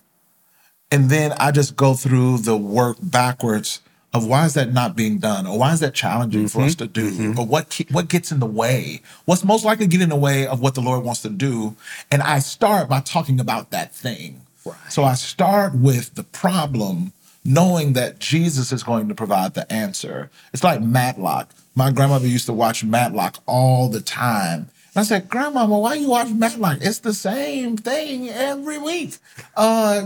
[0.90, 3.80] And then I just go through the work backwards
[4.18, 6.86] of why is that not being done, or why is that challenging for us to
[6.86, 9.00] do, or what ke- what gets in the way?
[9.24, 11.76] What's most likely to get in the way of what the Lord wants to do?
[12.10, 14.42] And I start by talking about that thing.
[14.90, 17.12] So I start with the problem,
[17.44, 20.30] knowing that Jesus is going to provide the answer.
[20.52, 21.48] It's like Matlock.
[21.74, 24.68] My grandmother used to watch Matlock all the time.
[24.94, 26.78] And I said, Grandmama, why you watch Matlock?
[26.80, 29.16] It's the same thing every week.
[29.56, 30.02] Uh,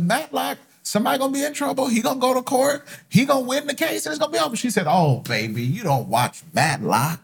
[0.00, 1.88] Matlock, somebody gonna be in trouble.
[1.88, 2.86] He gonna go to court.
[3.08, 4.56] He gonna win the case, and it's gonna be over.
[4.56, 7.20] She said, "Oh, baby, you don't watch Matlock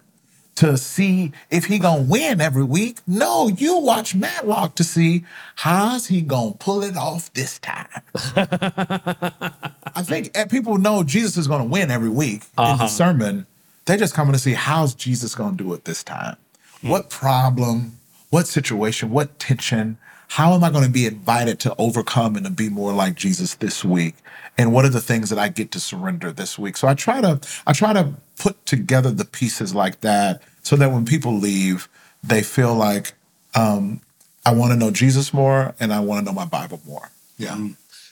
[0.57, 2.99] to see if he gonna win every week.
[3.07, 5.25] No, you watch Matlock to see
[5.57, 11.65] how's he gonna pull it off this time." I think people know Jesus is gonna
[11.65, 12.89] win every week in the uh-huh.
[12.89, 13.47] sermon.
[13.85, 16.37] They're just coming to see how's Jesus gonna do it this time.
[16.83, 17.09] What hmm.
[17.09, 17.99] problem?
[18.31, 19.11] What situation?
[19.11, 19.99] What tension?
[20.29, 23.55] How am I going to be invited to overcome and to be more like Jesus
[23.55, 24.17] this week?
[24.59, 26.77] And what are the things that I get to surrender this week?
[26.77, 30.91] So I try to I try to put together the pieces like that so that
[30.91, 31.89] when people leave,
[32.23, 33.13] they feel like
[33.55, 34.01] um,
[34.45, 37.11] I want to know Jesus more and I want to know my Bible more.
[37.39, 37.69] Yeah.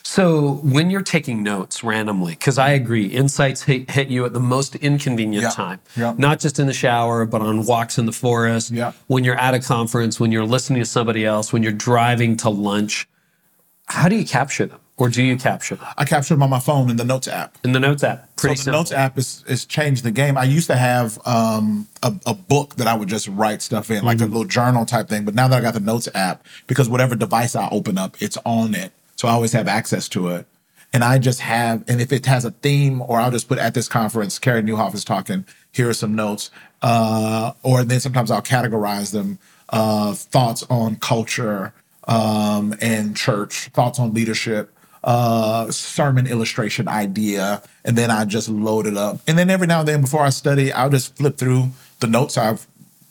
[0.07, 4.40] So when you're taking notes randomly, because I agree, insights hit, hit you at the
[4.40, 5.81] most inconvenient Yeah, time.
[5.97, 6.14] yeah.
[6.19, 8.71] Not just in the shower, but on walks in the forest.
[8.71, 8.93] Yeah.
[9.07, 12.51] When you're at a conference, when you're listening to somebody else, when you're driving to
[12.51, 13.09] lunch.
[13.87, 14.81] How do you capture them?
[14.97, 17.59] or do you capture them I capture them on my phone in the Notes app.
[17.64, 18.37] in the Notes app?
[18.37, 18.79] Pretty so the simple.
[18.81, 20.38] Notes app is, is changed the game.
[20.38, 24.05] I used to have um, a, a book that I would just write stuff in,
[24.05, 25.25] like a little journal type thing.
[25.25, 28.38] But now that I got the Notes app, because whatever device I open up, it's
[28.45, 28.93] on it.
[29.16, 30.46] So I always have access to it.
[30.92, 33.74] And I just have, and if it has a theme, or I'll just put at
[33.74, 36.50] this conference, Carey Nieuwhof is talking, here are some notes.
[36.83, 41.72] Uh, or then sometimes I'll categorize them uh, thoughts on culture
[42.07, 44.72] um, and church, thoughts on leadership,
[45.03, 49.18] uh, sermon illustration idea, and then I just load it up.
[49.27, 52.38] And then every now and then before I study, I'll just flip through the notes
[52.38, 52.68] I've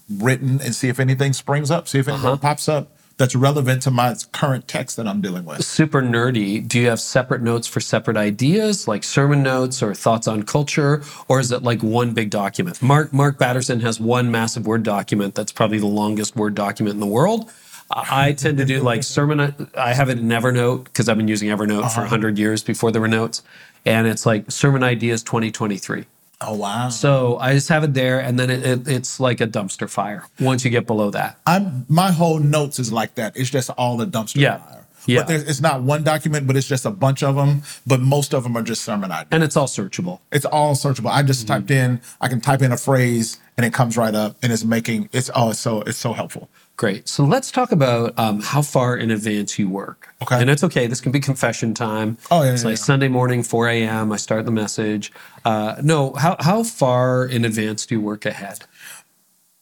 [0.10, 3.92] written and see if anything springs up, see if anything pops up that's relevant to
[3.92, 5.64] my current text that I'm dealing with.
[5.64, 6.68] Super nerdy.
[6.68, 11.04] Do you have separate notes for separate ideas, like sermon notes or thoughts on culture,
[11.28, 12.82] or is it like one big document?
[12.82, 17.00] Mark Mark Batterson has one massive Word document that's probably the longest Word document in
[17.00, 17.52] the world.
[17.92, 19.70] I tend to do like sermon.
[19.78, 22.02] I have it in Evernote because I've been using Evernote for uh-huh.
[22.02, 23.44] 100 years before there were notes.
[23.86, 26.06] And it's like sermon ideas 2023.
[26.42, 26.90] Oh wow!
[26.90, 30.26] So I just have it there, and then it, it, it's like a dumpster fire
[30.40, 31.40] once you get below that.
[31.46, 33.38] I'm my whole notes is like that.
[33.38, 34.58] It's just all the dumpster Yeah.
[34.58, 34.80] fire.
[35.06, 35.20] Yeah.
[35.20, 37.64] But there's, it's not one document, but it's just a bunch of them.
[37.86, 39.28] But most of them are just sermon ideas.
[39.32, 40.20] And it's all searchable.
[40.32, 41.10] It's all searchable.
[41.12, 41.54] I just Mm-hmm.
[41.54, 42.02] typed in.
[42.22, 45.30] I can type in a phrase, and it comes right up, and it's making it's
[45.36, 46.50] oh, it's so it's so helpful.
[46.76, 47.08] Great.
[47.08, 50.14] So let's talk about um, how far in advance you work.
[50.24, 50.42] Okay.
[50.42, 50.88] And it's okay.
[50.88, 52.18] This can be confession time.
[52.32, 52.84] Oh, yeah, It's yeah, like yeah.
[52.84, 54.12] Sunday morning, 4 a.m.
[54.12, 55.12] I start the message.
[55.46, 58.66] Uh, no, how, how far in advance do you work ahead?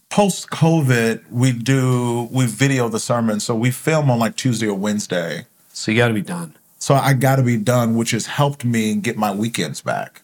[0.09, 4.77] Post COVID, we do we video the sermon, so we film on like Tuesday or
[4.77, 5.45] Wednesday.
[5.71, 6.55] So you got to be done.
[6.79, 10.21] So I got to be done, which has helped me get my weekends back.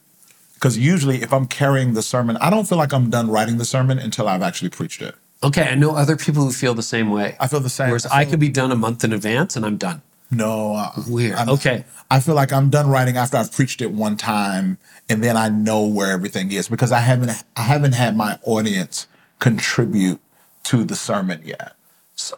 [0.56, 3.66] Because usually, if I'm carrying the sermon, I don't feel like I'm done writing the
[3.66, 5.16] sermon until I've actually preached it.
[5.44, 5.64] Okay.
[5.70, 7.36] I know other people who feel the same way.
[7.40, 7.90] I feel the same.
[7.90, 10.02] Whereas I I could be done a month in advance and I'm done.
[10.30, 11.36] No, uh, Weird.
[11.36, 11.86] I'm- Okay.
[12.10, 14.78] I feel like I'm done writing after I've preached it one time,
[15.10, 19.08] and then I know where everything is because I haven't I haven't had my audience
[19.40, 20.20] contribute
[20.64, 21.74] to the sermon yet.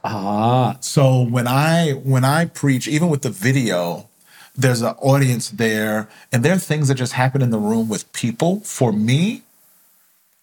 [0.03, 4.07] Ah, So when I when I preach, even with the video,
[4.55, 8.11] there's an audience there, and there are things that just happen in the room with
[8.11, 9.43] people for me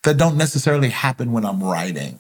[0.05, 2.19] that don't necessarily happen when I'm writing.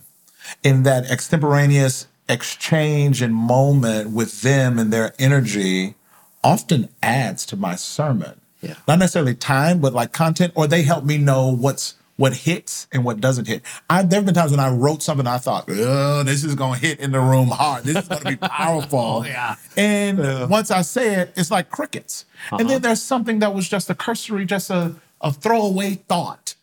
[0.62, 5.94] In that extemporaneous exchange and moment with them and their energy
[6.42, 8.40] often adds to my sermon.
[8.60, 8.74] Yeah.
[8.88, 13.04] Not necessarily time, but like content, or they help me know what's what hits and
[13.04, 13.62] what doesn't hit.
[13.90, 16.78] I there have been times when I wrote something I thought, oh, this is gonna
[16.78, 17.84] hit in the room hard.
[17.84, 18.98] This is gonna be powerful.
[18.98, 19.56] oh, yeah.
[19.76, 22.24] And once I say it, it's like crickets.
[22.50, 22.78] And then uh-huh.
[22.78, 26.54] there's something that was just a cursory, just a, a throwaway thought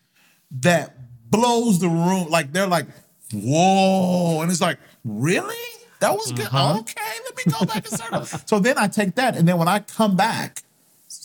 [0.50, 0.96] that
[1.30, 2.28] blows the room.
[2.28, 2.86] Like they're like,
[3.34, 4.40] whoa.
[4.42, 5.54] And it's like, really?
[6.00, 6.46] That was good.
[6.46, 8.26] Okay, let me go back and start.
[8.48, 9.36] so then I take that.
[9.36, 10.62] And then when I come back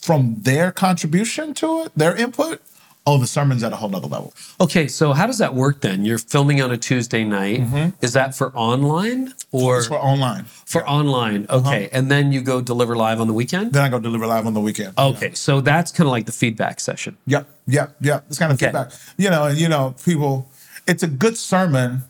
[0.02, 2.62] from their contribution to it, their input,
[3.06, 4.34] oh, the sermon's at a whole nother level.
[4.62, 4.88] okay.
[4.88, 6.06] So how does that work then?
[6.06, 7.62] You're filming on a Tuesday night.
[8.02, 9.78] Is that for online or Mm-hmm.
[9.80, 10.45] It's for online.
[10.45, 11.45] for online?
[11.50, 11.89] Okay.
[11.91, 13.74] And then you go deliver live on the weekend?
[13.74, 14.93] Then I go deliver live on the weekend.
[14.98, 15.34] Okay.
[15.34, 17.17] So that's kind of like the feedback session.
[17.26, 18.26] Yep, yep, yep.
[18.30, 18.67] It's kind of Okay.
[18.67, 18.91] feedback.
[19.17, 20.48] You know, and you know, people.
[20.89, 22.02] It's a good sermon.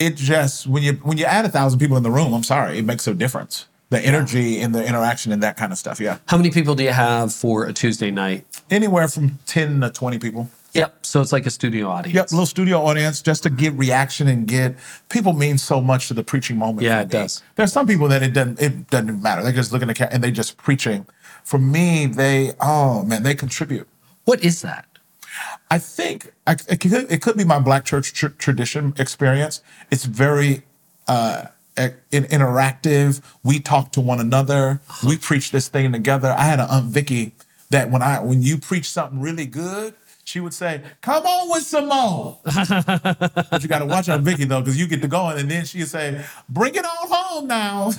[0.00, 2.78] It just when you when you add a thousand people in the room, I'm sorry,
[2.78, 3.66] it makes a difference.
[3.90, 5.98] The energy and the interaction and that kind of stuff.
[5.98, 8.44] Yeah, How many people do you have for a Tuesday night?
[8.70, 10.50] anywhere from ten to twenty people.
[10.74, 11.06] Yep.
[11.06, 12.14] So it's like a studio audience.
[12.14, 14.76] Yep, little studio audience just to get reaction and get
[15.08, 16.82] people mean so much to the preaching moment.
[16.82, 17.42] Yeah, it does.
[17.54, 19.42] There's some people that it doesn't it doesn't matter.
[19.42, 21.06] They're just looking at and they just preaching.
[21.44, 23.88] For me, they oh man, they contribute.
[24.26, 24.84] What is that?
[25.70, 29.62] I think I, it, could, it could be my black church tr- tradition experience.
[29.90, 30.62] It's very
[31.08, 31.46] uh,
[31.76, 33.20] in- interactive.
[33.44, 34.80] We talk to one another.
[35.06, 36.34] We preach this thing together.
[36.36, 37.32] I had an aunt Vicky
[37.70, 39.94] that when I when you preach something really good,
[40.28, 44.44] she would say, "Come on with some more." but you got to watch out, Vicky
[44.44, 47.92] though, because you get to going, and then she'd say, "Bring it on home now."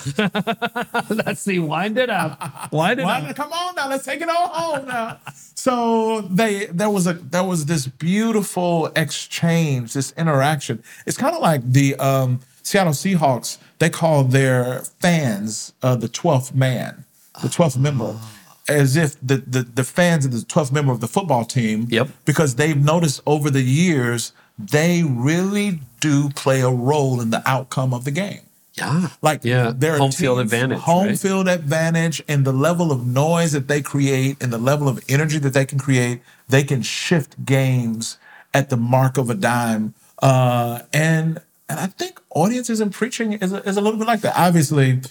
[1.10, 1.58] Let's see.
[1.58, 2.72] Wind it up.
[2.72, 5.18] Wind it Why- come on now, let's take it all home now.
[5.34, 10.84] So they there was a there was this beautiful exchange, this interaction.
[11.08, 13.58] It's kind of like the um, Seattle Seahawks.
[13.80, 17.06] They call their fans uh, the twelfth man,
[17.42, 18.16] the twelfth member,
[18.70, 21.88] as if the, the the fans are the twelfth member of the football team.
[21.90, 22.10] Yep.
[22.26, 27.94] Because they've noticed over the years they really do play a role in the outcome
[27.94, 28.42] of the game.
[28.74, 29.10] Yeah.
[29.22, 29.74] Like yeah.
[29.76, 30.80] there are home field advantage.
[30.80, 31.20] home right?
[31.20, 35.40] field advantage, and the level of noise that they create, and the level of energy
[35.40, 38.18] that they can create, they can shift games
[38.54, 39.94] at the mark of a dime.
[40.22, 44.22] Uh, and and I think audiences and preaching is a, is a little bit like
[44.22, 44.38] that.
[44.38, 45.02] Obviously,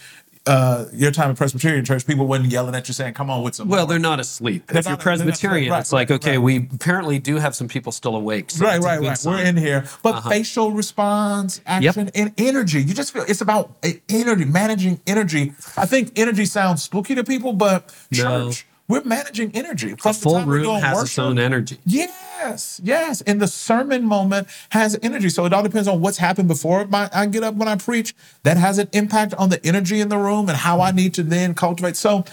[0.49, 3.55] uh, your time at Presbyterian Church, people wasn't yelling at you saying, "Come on with
[3.55, 4.67] some." Well, they're not asleep.
[4.67, 5.03] They're if you're not- they're.
[5.17, 6.39] Presbyterian, Right, it's like, okay, right.
[6.39, 8.51] we apparently do have some people still awake.
[8.51, 9.17] so right, right, right.
[9.19, 9.33] sign.
[9.35, 9.43] Uh-huh.
[9.45, 12.83] We're in here, but facial response, action, and energy.
[12.83, 15.53] You just feel it's about uh, energy, managing energy.
[15.77, 18.47] I think energy sounds spooky to people, but No.
[18.51, 19.93] church, we're managing energy.
[19.93, 21.79] A From the full room has its own energy.
[21.85, 23.21] Yes, yes.
[23.23, 25.29] And the sermon moment has energy.
[25.29, 28.15] So it all depends on what's happened before my, I get up when I preach.
[28.45, 31.23] That has an impact on the energy in the room and how I need to
[31.23, 31.97] then cultivate.
[31.97, 32.25] So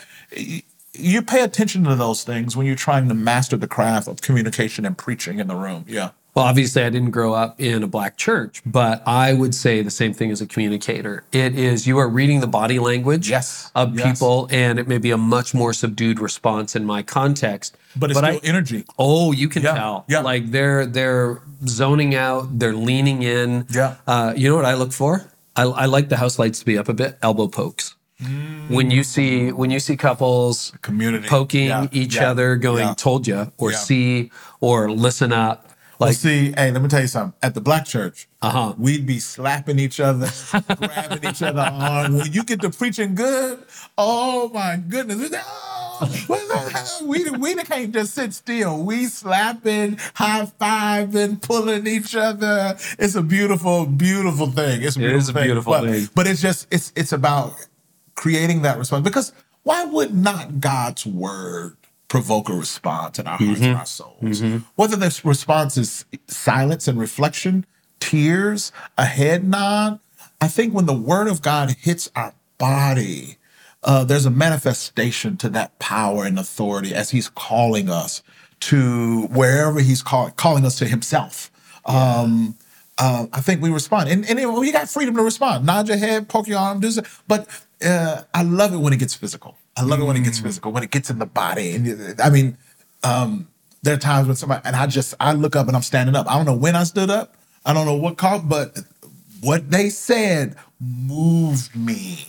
[0.94, 4.86] you pay attention to those things when you're trying to master the craft of communication
[4.86, 5.86] and preaching in the room.
[5.88, 6.12] Yeah.
[6.36, 9.90] Well, obviously, I didn't grow up in a black church, but I would say the
[9.90, 11.24] same thing as a communicator.
[11.32, 14.06] It is you are reading the body language Yes, of yes.
[14.20, 17.78] people, and it may be a much more subdued response in my context.
[17.96, 18.84] But it's still I, energy.
[19.00, 20.06] Oh, you can Yeah, tell.
[20.10, 20.20] yeah.
[20.20, 23.66] Like they're they're zoning out, they're leaning in.
[23.74, 23.96] Yeah.
[24.06, 25.24] Uh, you know what I look for?
[25.56, 27.18] I, I like the house lights to be up a bit.
[27.22, 27.96] Elbow pokes.
[28.68, 31.28] When you see when you see couples Community.
[31.30, 32.94] poking Yeah, each yeah, other, going.
[32.96, 33.72] "told you" or.
[33.72, 35.70] "see" or "listen up,"
[36.00, 37.34] Well, like see, hey, let me tell you something.
[37.42, 38.74] At the black church, Uh-huh.
[38.78, 40.28] we'd be slapping each other,
[40.76, 42.18] grabbing each other on.
[42.18, 43.60] When you get to preaching good,
[43.98, 45.32] oh my goodness.
[45.98, 48.84] Oh, we, we can't just sit still.
[48.84, 52.76] We slapping, high fiving, pulling each other.
[53.00, 54.82] It's a beautiful, beautiful thing.
[54.84, 55.44] It's a beautiful is a thing.
[55.46, 56.10] beautiful but, thing.
[56.14, 57.54] But it's just, it's it's about
[58.16, 59.04] creating that response.
[59.06, 59.32] Because
[59.64, 64.42] why would not God's word provoke a response in our hearts and our souls?
[64.76, 67.66] Whether this response is silence and reflection,
[68.00, 70.00] tears, a head nod,
[70.42, 73.38] I think when the word of God hits our body,
[73.84, 78.22] uh, there's a manifestation to that power and authority as he's calling us
[78.62, 81.52] to wherever he's call, calling us to himself.
[81.86, 82.56] Um,
[82.98, 84.10] uh, I think we respond.
[84.10, 85.66] And, and you got freedom to respond.
[85.66, 87.12] Nod your head, poke your arm, do something.
[87.28, 87.48] But
[87.86, 89.58] uh, I love it when it gets physical.
[89.78, 91.76] I love it when it gets physical, when it gets in the body.
[91.76, 92.58] And I mean,
[93.04, 93.48] um,
[93.84, 96.28] there are times when somebody, and I just, I look up and I'm standing up.
[96.30, 97.36] I don't know when I stood up.
[97.66, 98.78] I don't know what caught, but
[99.42, 102.26] what they said moved me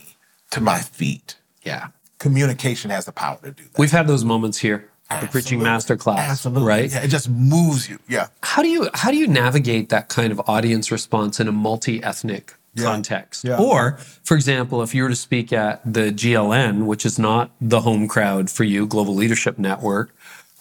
[0.51, 1.37] to my feet.
[1.63, 1.89] yeah.
[2.19, 3.79] Communication has the power to do that.
[3.79, 5.65] We've had those moments here at the preaching Absolutely.
[5.71, 6.67] master class, Absolutely.
[6.67, 6.91] right?
[6.91, 7.99] Yeah, it just moves you.
[8.09, 8.29] Yeah.
[8.43, 12.55] How do you how do you navigate that kind of audience response in a multi-ethnic
[12.77, 12.85] Yeah.
[12.85, 13.45] context?
[13.45, 13.59] Yeah.
[13.59, 17.81] Or, for example, if you were to speak at the GLN, which is not the
[17.81, 20.15] home crowd for you, Global Leadership Network,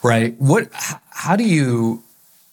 [0.04, 0.36] right?
[0.40, 0.70] What
[1.10, 2.04] how do you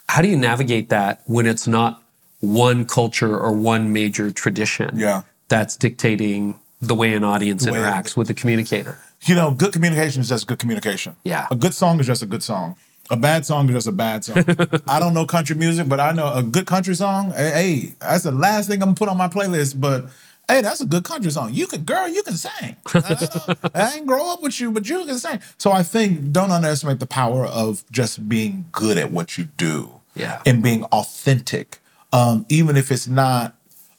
[0.08, 2.02] how do you navigate that when it's not
[2.40, 5.22] one culture or one major tradition Yeah.
[5.48, 8.98] that's dictating the way an audience way- interacts with the communicator?
[9.24, 11.14] You know, good communication is just good communication.
[11.22, 11.46] Yeah.
[11.50, 12.74] A good song is just a good song.
[13.12, 14.38] A bad song is just a bad song.
[14.88, 17.32] I don't know country music, but I know a good country song.
[17.32, 19.78] Hey, hey, that's the last thing I'm gonna put on my playlist.
[19.78, 20.06] But
[20.48, 21.52] hey, that's a good country song.
[21.52, 22.74] You can, girl, you can sing.
[22.94, 25.40] I, I ain't grow up with you, but you can sing.
[25.58, 30.00] So I think don't underestimate the power of just being good at what you do.
[30.16, 30.40] Yeah.
[30.46, 31.80] And being authentic,
[32.14, 33.54] um, even if it's not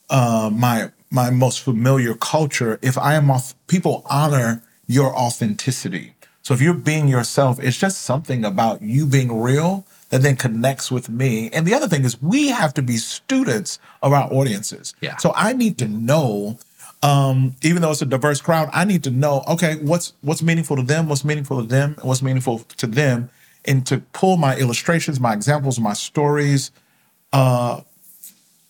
[0.10, 6.16] uh, my my most familiar culture, if I am off, people honor your authenticity.
[6.44, 10.92] So if you're being yourself, it's just something about you being real that then connects
[10.92, 11.50] with me.
[11.52, 14.94] And the other thing is, we have to be students of our audiences.
[15.02, 15.18] Yeah.
[15.18, 16.60] So I need to know,
[17.02, 20.76] um, even though it's a diverse crowd, I need to know, okay, what's what's meaningful
[20.76, 23.30] to them, what's meaningful to them, and what's meaningful to them,
[23.66, 26.72] and to pull my illustrations, my examples, my stories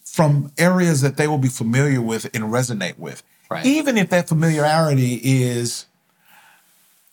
[0.05, 3.23] from areas that they will be familiar with and resonate with.
[3.49, 3.65] Right.
[3.65, 5.87] Even if that familiarity is,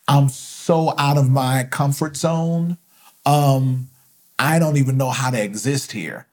[0.07, 0.29] I'm
[0.61, 2.77] so out of my comfort zone,
[3.25, 3.89] um,
[4.37, 6.27] I don't even know how to exist here.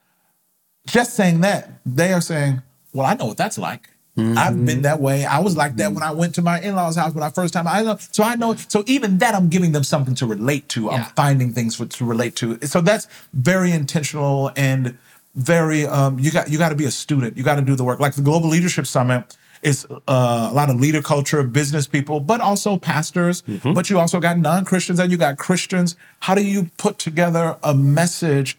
[0.85, 2.61] Just saying that, they are saying,
[2.93, 3.89] Well, I know what that's like.
[4.37, 5.23] I've been that way.
[5.23, 7.67] I was like that when I went to my in-laws' house when I first time.
[7.69, 8.53] I know, so I know.
[8.67, 10.91] So even that, I'm giving them something to relate to.
[10.91, 12.59] I'm finding things for, to relate to.
[12.67, 14.97] So that's very intentional and
[15.35, 15.85] very.
[15.85, 17.37] Um, you got you got to be a student.
[17.37, 18.01] You got to do the work.
[18.01, 22.41] Like the Global Leadership Summit is uh, a lot of leader culture, business people, but
[22.41, 23.41] also pastors.
[23.63, 25.95] But you also got non-Christians and you got Christians.
[26.21, 28.57] How do you put together a message?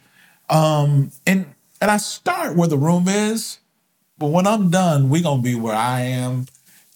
[0.49, 1.45] Um, and
[1.79, 3.59] and I start where the room is,
[4.17, 6.45] but when I'm done, we're gonna be where I am.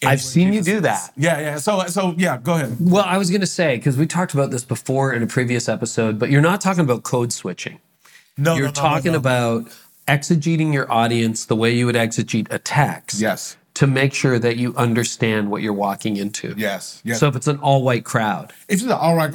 [0.03, 0.81] I've where seen you do is.
[0.83, 1.11] that.
[1.17, 1.57] Yeah, yeah.
[1.57, 2.77] So so yeah, go ahead.
[2.79, 5.67] Well, I was going to say because we talked about this before in a previous
[5.69, 7.79] episode, but you're not talking about code switching.
[8.37, 9.17] No, You're no, no, no, talking no.
[9.17, 9.65] about
[10.07, 13.19] exegeting your audience the way you would exegete a text.
[13.19, 13.57] Yes.
[13.75, 16.53] To make sure that you understand what you're walking into.
[16.57, 17.19] Yes, yes.
[17.19, 19.33] So if it's an all white crowd, If you're all right,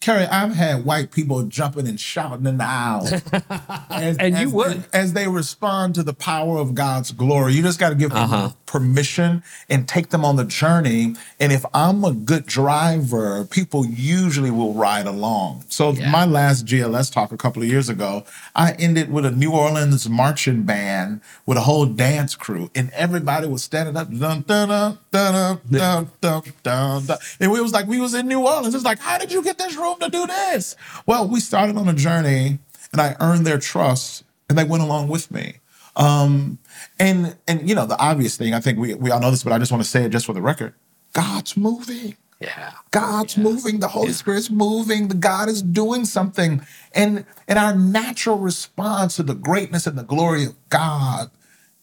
[0.00, 3.06] Carey, I've had white people jumping and shouting in the aisle,
[3.90, 4.84] as, And you as- would.
[4.94, 7.52] as they respond to the power of God's glory.
[7.52, 8.50] You just got to give them Uh-huh.
[8.64, 11.14] permission and take them on the journey.
[11.38, 15.64] And if I'm a good driver, people usually will ride along.
[15.68, 16.10] So Yeah.
[16.10, 18.24] my last GLS talk a couple of years ago,
[18.54, 23.46] I ended with a New Orleans marching band with a whole dance crew, and everybody
[23.46, 27.18] was standing up, dun dun dun dun dun dun dun, dun.
[27.40, 28.74] and we was like we was in New Orleans.
[28.74, 30.76] It's like, how did you get this room to do this?
[31.04, 32.58] Well, we started on a journey,
[32.92, 35.56] and I earned their trust, and they went along with me.
[35.96, 36.58] Um,
[36.98, 39.52] and and you know the obvious thing, I think we we all know this, but
[39.52, 40.72] I just want to say it just for the record:
[41.12, 42.16] God's moving.
[42.38, 42.72] Yeah.
[42.90, 46.60] God's moving, the Holy Spirit's moving, the God is doing something.
[46.92, 51.30] And and our natural response to the greatness and the glory of God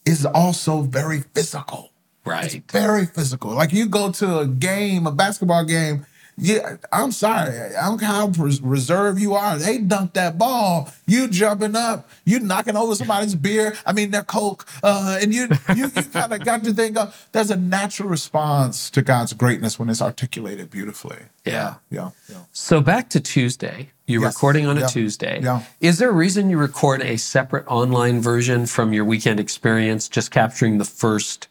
[0.04, 1.90] is also very physical.
[2.24, 2.62] Right.
[2.70, 3.50] Very physical.
[3.50, 7.58] Like you go to a game, a basketball game, yeah, I'm sorry.
[7.76, 8.26] I don't care how
[8.62, 9.56] reserved you are.
[9.58, 10.90] They dunk that ball.
[11.06, 12.08] You jumping up.
[12.24, 13.74] You knocking over somebody's beer.
[13.86, 14.66] I mean, their Coke.
[14.82, 18.90] Uh, and you you, you kind of got to think of there's a natural response
[18.90, 21.18] to God's greatness when it's articulated beautifully.
[21.44, 21.74] Yeah.
[21.90, 22.10] Yeah.
[22.28, 22.38] Yeah.
[22.52, 23.90] So back to Tuesday.
[24.06, 24.34] You're Yes.
[24.34, 24.86] recording on a Yeah.
[24.88, 25.40] Tuesday.
[25.42, 25.62] Yeah.
[25.80, 30.30] Is there a reason you record a separate online version from your weekend experience, just
[30.30, 31.48] capturing the first,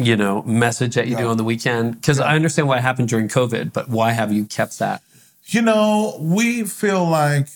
[0.00, 1.94] you know, message that you do on the weekend?
[1.94, 5.02] Because I understand why it happened during COVID, but why have you kept that?
[5.46, 7.48] You know, we feel like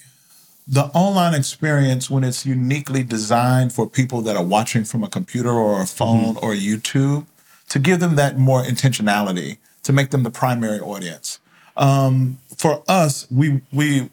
[0.67, 5.51] the online experience, when it's uniquely designed for people that are watching from a computer
[5.51, 7.27] or a phone or YouTube,
[7.69, 11.39] to give them that more intentionality, to make them the primary audience.
[11.77, 14.11] Um, for us, we we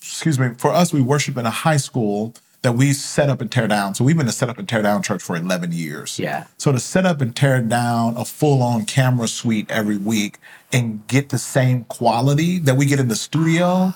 [0.00, 2.34] excuse me, for us, we worship in a high school
[2.66, 3.94] that we set up and tear down.
[3.94, 6.18] So we've been a set up and tear down church for 11 years.
[6.18, 6.46] Yeah.
[6.58, 10.38] So to set up and tear down a full on camera suite every week
[10.72, 13.94] and get the same quality that we get in the studio,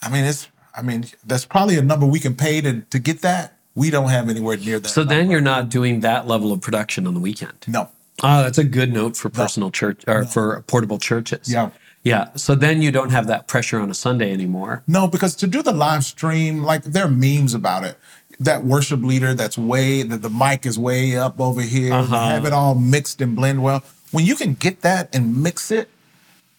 [0.00, 3.20] I mean, it's, I mean, that's probably a number we can pay to, to get
[3.20, 3.58] that.
[3.74, 4.88] We don't have anywhere near that.
[4.88, 7.66] So then you're not doing that level of production on the weekend.
[7.68, 7.90] no.
[8.20, 11.52] Oh, that's a good note for personal church or for portable churches.
[11.52, 11.70] Yeah.
[12.04, 12.28] Yeah.
[12.36, 14.82] So then you don't have that pressure on a Sunday anymore.
[14.86, 17.98] No, because to do the live stream, like there are memes about it.
[18.40, 22.28] That worship leader that's way that the mic is way up over here, Uh-huh.
[22.28, 23.82] have it all mixed and blend well.
[24.12, 25.90] When you can get that and mix it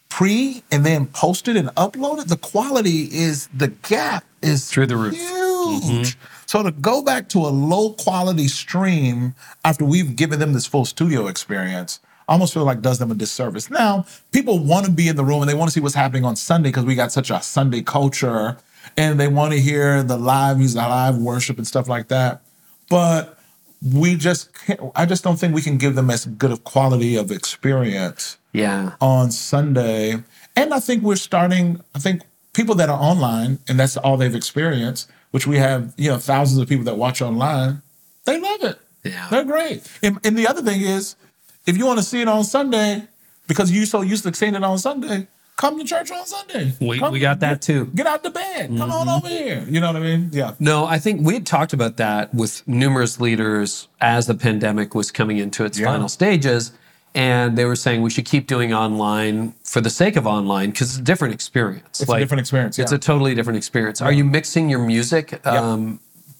[0.10, 4.88] pre and then post it and upload it, the quality is the gap is Through
[4.88, 5.16] the roof.
[5.18, 6.18] Huge.
[6.46, 10.86] So to go back to a low quality stream after we've given them this full
[10.86, 13.70] studio experience, I almost feel like does them a disservice.
[13.72, 16.24] Now, people want to be in the room and they want to see what's happening
[16.26, 18.56] on Sunday because we got such a Sunday culture
[18.96, 22.42] and they want to hear the live music, the live worship and stuff like that.
[22.90, 23.38] But
[23.82, 27.16] we just can't, I just don't think we can give them as good of quality
[27.16, 28.92] of experience Yeah.
[29.02, 30.24] on Sunday.
[30.56, 32.22] And I think we're starting, I think
[32.54, 36.60] people that are online and that's all they've experienced, which we have, you know, thousands
[36.62, 37.82] of people that watch online,
[38.26, 38.80] they love it.
[39.04, 39.28] Yeah.
[39.32, 39.90] They're great.
[40.04, 41.16] And, and the other thing is,
[41.70, 43.04] if you want to see it on Sunday,
[43.48, 46.74] because you're so used to seeing it on Sunday, come to church on Sunday.
[46.82, 47.86] We, Come- we got that too.
[47.96, 48.70] Get out the bed.
[48.78, 49.66] Come on over here.
[49.70, 50.30] You know what I mean?
[50.32, 50.54] Yeah.
[50.60, 55.12] No, I think we had talked about that with numerous leaders as the pandemic was
[55.12, 55.88] coming into its Yeah.
[55.88, 56.72] final stages.
[57.16, 60.90] And they were saying we should keep doing online for the sake of online because
[60.92, 62.02] it's a different experience.
[62.02, 64.00] It's a different experience, It's a totally different experience.
[64.00, 65.44] Are you mixing your music?
[65.46, 66.00] Um,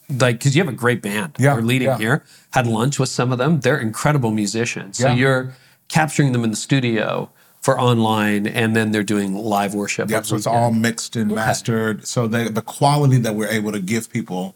[0.10, 1.36] like, because you have a great band.
[1.40, 1.98] Yeah, You're leading yeah.
[1.98, 2.24] here.
[2.52, 3.60] Had lunch with some of them.
[3.62, 4.98] They're incredible musicians.
[4.98, 5.14] So Yeah.
[5.16, 5.54] you're
[5.88, 7.30] capturing them in the studio
[7.62, 10.10] for online, and then they're doing live worship.
[10.10, 10.26] Yep.
[10.26, 12.08] So it's all mixed and mastered.
[12.08, 14.56] So the the quality that we're able to give people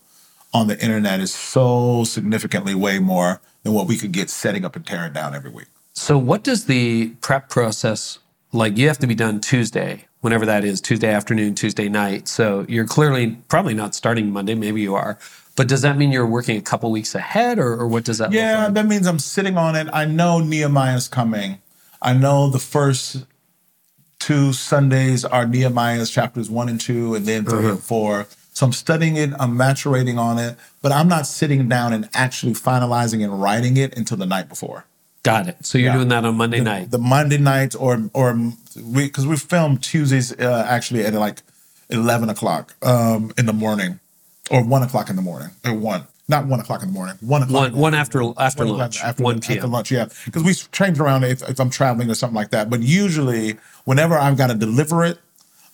[0.54, 4.76] on the internet is so significantly way more than what we could get setting up
[4.76, 5.68] and tearing down every week.
[5.94, 8.20] So, what does the prep process
[8.52, 8.78] like?
[8.78, 12.28] You have to be done Tuesday, whenever that is, Tuesday afternoon, Tuesday night.
[12.28, 14.56] So, you're clearly probably not starting Monday.
[14.56, 15.18] Maybe you are,
[15.56, 18.32] but does that mean you're working a couple weeks ahead, or, or what does that
[18.32, 18.40] mean?
[18.40, 18.74] Yeah, like?
[18.74, 19.88] that means I'm sitting on it.
[19.94, 21.60] I know Nehemiah's coming.
[22.02, 23.26] I know the first
[24.20, 27.70] two Sundays are Nehemiah's chapters one and two, and then 3 Uh-huh.
[27.70, 28.28] and four.
[28.54, 32.54] So I'm studying it, I'm maturating on it, but I'm not sitting down and actually
[32.54, 34.86] finalizing and writing it until the night before.
[35.24, 35.58] Got it.
[35.66, 35.96] So you're Yeah.
[35.96, 36.92] doing that on Monday night.
[36.92, 38.34] The Monday nights, or or
[38.84, 41.42] we because we film Tuesdays uh, actually at like
[41.90, 44.00] eleven o'clock um, in the morning,
[44.52, 47.44] or one o'clock in the morning, or one, not one o'clock in the morning, one
[47.44, 47.68] o'clock.
[47.70, 50.08] in one one after after One lunch, after, one after lunch, yeah.
[50.26, 52.70] Because we change around if, if I'm traveling or something like that.
[52.70, 55.20] But usually, whenever I've got to deliver it,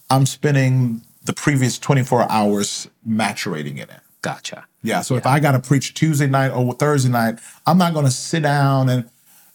[0.10, 4.02] I'm spending the previous 24 hours maturating in it.
[4.22, 4.66] Gotcha.
[4.84, 5.02] Yeah.
[5.02, 8.12] So if I got to preach Tuesday night or Thursday night, I'm not going to
[8.12, 9.10] sit down and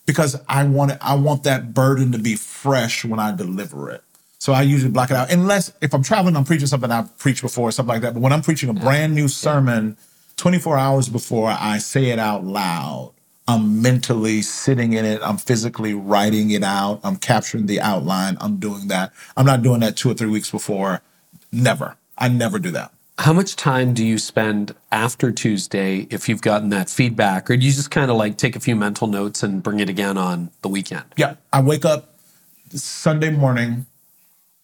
[0.07, 4.03] because I want it, I want that burden to be fresh when I deliver it.
[4.45, 5.32] So I usually block it out.
[5.32, 8.12] Unless if I'm traveling, I'm preaching something I've preached before, or something like that.
[8.12, 9.97] But when I'm preaching a brand new sermon,
[10.36, 13.14] 24 hours before I say it out loud,
[13.49, 15.22] I'm mentally sitting in it.
[15.22, 17.01] I'm physically writing it out.
[17.03, 18.36] I'm capturing the outline.
[18.38, 19.14] I'm doing that.
[19.34, 21.01] I'm not doing that two or three weeks before.
[21.51, 21.97] Never.
[22.18, 22.92] I never do that.
[23.16, 27.64] How much time do you spend after Tuesday if you've gotten that feedback, or do
[27.64, 30.51] you just kind of like take a few mental notes and bring it again on
[30.61, 31.05] the weekend?
[31.16, 31.36] Yeah.
[31.51, 32.18] I wake up
[32.68, 33.86] Sunday morning,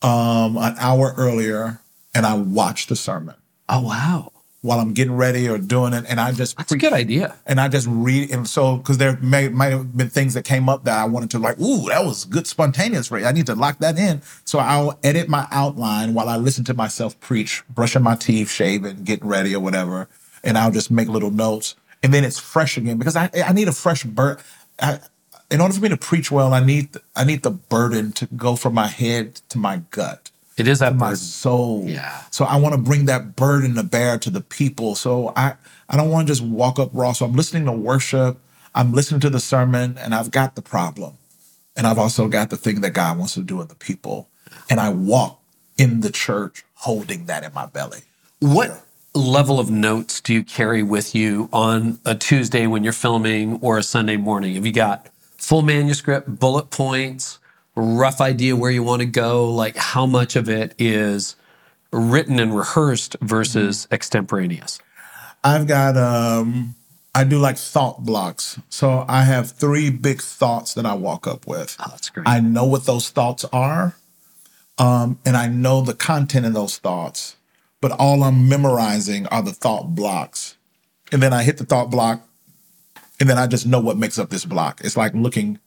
[0.02, 1.80] um, an hour earlier,
[2.14, 3.34] and I watch the sermon
[3.72, 4.32] Oh wow,
[4.62, 7.36] while I'm getting ready or doing it, and I just that's a good idea.
[7.46, 10.68] and I just read and so because there may might have been things that came
[10.68, 13.24] up that I wanted to like, ooh, that was good spontaneous rate.
[13.24, 14.22] I need to lock that in.
[14.44, 19.04] So I'll edit my outline while I listen to myself preach, brushing my teeth, shaving,
[19.04, 20.08] getting ready or whatever,
[20.42, 23.68] and I'll just make little notes, and then it's fresh again because I I need
[23.68, 24.36] a fresh burn.
[24.82, 24.98] I,
[25.50, 28.56] in order for me to preach well, I need I need the burden to go
[28.56, 31.16] from my head to my gut It is that my burden.
[31.16, 31.84] soul.
[31.86, 32.22] Yeah.
[32.30, 34.94] So I want to bring that burden to bear to the people.
[34.94, 35.54] So I
[35.88, 37.12] I don't want to just walk up raw.
[37.12, 38.38] So I'm listening to worship.
[38.74, 41.14] I'm listening to the sermon, and I've got the problem,
[41.76, 44.28] and I've also got the thing that God wants to do in the people,
[44.70, 45.40] and I walk
[45.76, 48.02] in the church holding that in my belly.
[48.38, 53.58] What level of notes do you carry with you on a Tuesday when you're filming
[53.60, 54.54] or a Sunday morning?
[54.54, 55.08] Have you got
[55.40, 57.38] full manuscript, bullet points,
[57.74, 59.50] rough idea where you want to go?
[59.50, 61.36] Like how much of it is
[61.92, 64.78] written and rehearsed versus extemporaneous?
[65.42, 66.74] I've got um
[67.14, 68.60] I do like thought blocks.
[68.68, 71.76] So I have three big thoughts that I walk up with.
[71.80, 72.28] Oh, that's great.
[72.28, 73.96] I know what those thoughts are,
[74.78, 77.36] um, and I know the content in those thoughts,
[77.80, 80.56] but all I'm memorizing are the thought blocks.
[81.10, 82.22] And then I hit the thought block,
[83.20, 84.80] and then I just know what makes up this block.
[84.82, 85.58] It's like looking,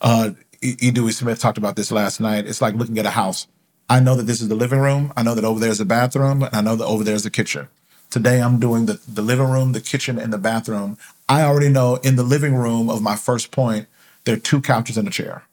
[0.00, 0.30] uh,
[0.60, 0.90] E.
[0.90, 2.46] Dewey Smith talked about this last night.
[2.46, 3.46] It's like looking at a house.
[3.88, 5.12] I know that this is the living room.
[5.16, 7.68] I know that over there's the bathroom, and I know that over there's the kitchen.
[8.10, 10.98] Today I'm doing the, the living room, the kitchen, and the bathroom.
[11.28, 13.86] I already know in the living room of my first point,
[14.24, 15.44] there are two couches and a chair.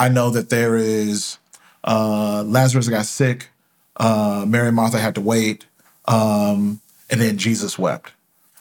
[0.00, 1.38] I know that there is
[1.84, 3.48] uh, Lazarus got sick,
[3.96, 5.66] uh, Mary and Martha had to wait,
[6.06, 6.80] um,
[7.10, 8.12] and then Jesus wept.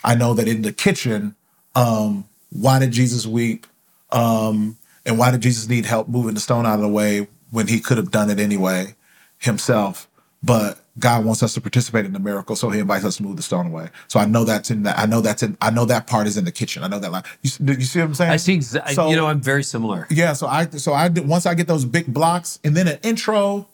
[0.04, 1.36] I know that in the kitchen,
[1.76, 3.68] um, why did Jesus weep?
[4.12, 7.68] Um, and why did Jesus need help moving the stone out of the way when
[7.68, 8.96] he could have done it anyway
[9.40, 10.08] himself?
[10.44, 13.36] But God wants us to participate in the miracle, so He invites us to move
[13.36, 13.90] the stone away.
[14.08, 14.98] So I know that's in that.
[14.98, 15.58] I know that's in.
[15.60, 16.84] I know that part is in the kitchen.
[16.84, 17.24] I know that line.
[17.42, 18.32] You, you see what I'm saying?
[18.32, 18.58] I see.
[18.60, 20.06] Exa- So- you know, I'm very similar.
[20.12, 23.68] yeah, so I so I once I get those big blocks and then an intro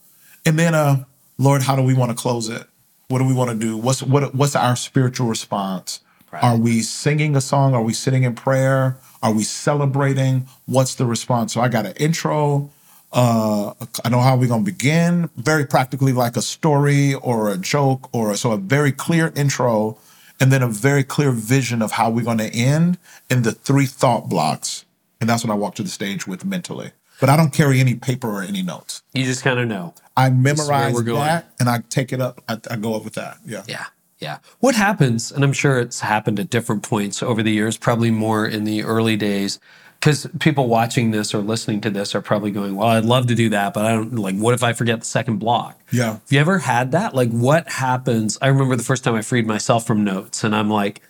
[0.45, 1.05] and then a
[1.37, 2.65] Lord, how do we want to close it?
[3.09, 3.75] What do we want to do?
[3.77, 5.99] What's what what's our spiritual response?
[6.33, 7.73] Are we singing a song?
[7.73, 8.97] Are we sitting in prayer?
[9.21, 10.47] Are we celebrating?
[10.65, 11.53] What's the response?
[11.53, 12.69] So I got an intro.
[13.11, 13.73] Uh,
[14.05, 15.29] I know how we're gonna begin.
[15.35, 19.97] Very practically, like a story or a joke, or so a very clear intro,
[20.39, 22.97] and then a very clear vision of how we're gonna end
[23.29, 24.85] in the three thought blocks
[25.21, 26.91] and that's what I walk to the stage with mentally.
[27.21, 29.03] But I don't carry any paper or any notes.
[29.13, 29.93] You just kind of know.
[30.17, 31.19] I memorize going.
[31.19, 32.43] that and I take it up.
[32.49, 33.37] I, I go up with that.
[33.45, 33.63] Yeah.
[33.67, 33.85] Yeah.
[34.21, 34.37] Yeah.
[34.59, 38.45] What happens, and I'm sure it's happened at different points over the years, probably more
[38.45, 39.59] in the early days,
[39.99, 43.35] because people watching this or listening to this are probably going, Well, I'd love to
[43.35, 45.79] do that, but I don't like, what if I forget the second block?
[45.91, 46.13] Yeah.
[46.13, 47.15] Have you ever had that?
[47.15, 48.37] Like, what happens?
[48.41, 51.01] I remember the first time I freed myself from notes, and I'm like,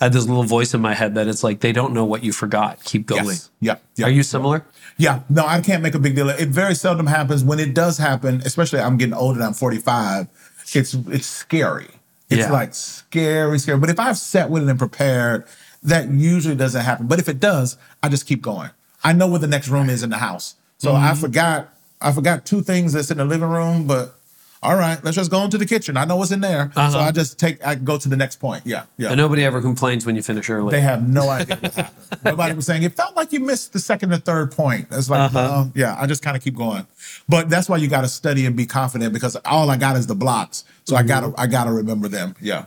[0.00, 2.22] I had this little voice in my head that it's like, they don't know what
[2.22, 2.84] you forgot.
[2.84, 3.24] Keep going.
[3.24, 3.50] Yes.
[3.60, 3.76] Yeah.
[3.96, 4.06] yeah.
[4.06, 4.64] Are you similar?
[4.96, 5.22] Yeah.
[5.28, 6.28] No, I can't make a big deal.
[6.28, 7.42] It very seldom happens.
[7.42, 10.28] When it does happen, especially I'm getting older and I'm 45,
[10.74, 11.88] it's it's scary.
[12.30, 12.52] It's Yeah.
[12.52, 13.78] like scary, scary.
[13.78, 15.44] But if I've sat with it and prepared,
[15.82, 17.06] that usually doesn't happen.
[17.06, 18.70] But if it does, I just keep going.
[19.04, 20.56] I know where the next room is in the house.
[20.78, 21.20] So I Mm-hmm.
[21.20, 24.17] forgot I forgot two things that's in the living room, but
[24.62, 25.96] all right, let's just go into the kitchen.
[25.96, 26.70] I know what's in there.
[26.74, 26.98] So Uh-huh.
[26.98, 28.62] I just take I go to the next point.
[28.66, 28.84] Yeah.
[28.96, 29.08] Yeah.
[29.08, 30.72] And nobody ever complains when you finish early.
[30.72, 31.90] They have no idea.
[32.24, 34.88] Nobody was saying it felt like you missed the second or third point.
[34.90, 35.38] It's like, Uh-huh.
[35.38, 36.86] uh, yeah, I just kind of keep going.
[37.28, 40.06] But that's why you got to study and be confident because all I got is
[40.08, 41.40] the blocks, so I gotta Mm-hmm.
[41.40, 42.34] I gotta remember them.
[42.40, 42.64] Yeah,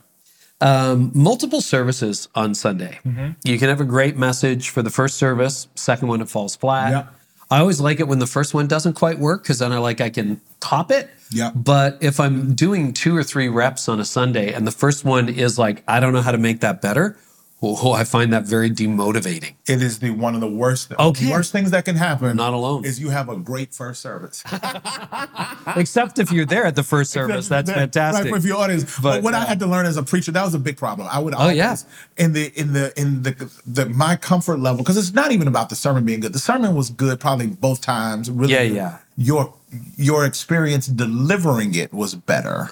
[0.61, 2.99] um, multiple services on Sunday.
[3.05, 3.31] Mm-hmm.
[3.43, 6.91] You can have a great message for the first service, second one it falls flat.
[6.91, 7.13] Yep.
[7.51, 9.99] I always like it when the first one doesn't quite work because then I like
[9.99, 11.09] I can top it.
[11.31, 11.51] Yeah.
[11.53, 15.27] But if I'm doing two or three reps on a Sunday and the first one
[15.27, 17.17] is like I don't know how to make that better,
[17.63, 19.53] oh, I find that very demotivating.
[19.67, 21.29] it is the one of the worst Okay.
[21.29, 22.35] worst things that can happen.
[22.37, 22.85] Not alone.
[22.85, 24.43] is you have a great first service.
[25.75, 28.33] Except if you're there at the first service, that's Right, fantastic.
[28.33, 28.83] for your audience.
[28.99, 30.77] But, But, what I uh, had to learn as a preacher, that was a big
[30.77, 31.07] problem.
[31.11, 31.75] I would Oh, always yeah.
[32.17, 33.33] in the in the in the
[33.65, 36.33] the my comfort level because it's not even about the sermon being good.
[36.33, 38.29] The sermon was good probably both times.
[38.29, 38.97] Really, Yeah, yeah.
[39.17, 39.53] Your
[39.97, 42.71] your experience delivering it was better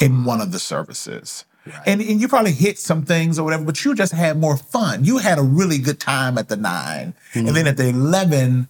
[0.00, 1.44] in one of the services.
[1.86, 5.04] And, and you probably hit some things or whatever, but you just had more fun.
[5.04, 7.54] You had a really good time at the 9 And mm-hmm.
[7.54, 8.68] then at the 11,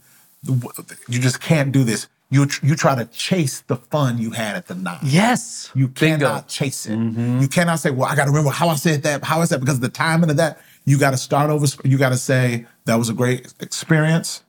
[1.08, 2.08] you just can't do this.
[2.30, 5.00] You, you try to chase the fun you had at the nine.
[5.02, 5.70] Yes.
[5.74, 6.26] You Bingo.
[6.26, 6.96] cannot chase it.
[6.96, 7.40] Mm-hmm.
[7.40, 9.24] You cannot say, well, I got to remember how I said that.
[9.24, 10.60] How I said because of the timing of that.
[10.84, 11.66] You got to start over.
[11.84, 14.44] You got to say, that was a great experience.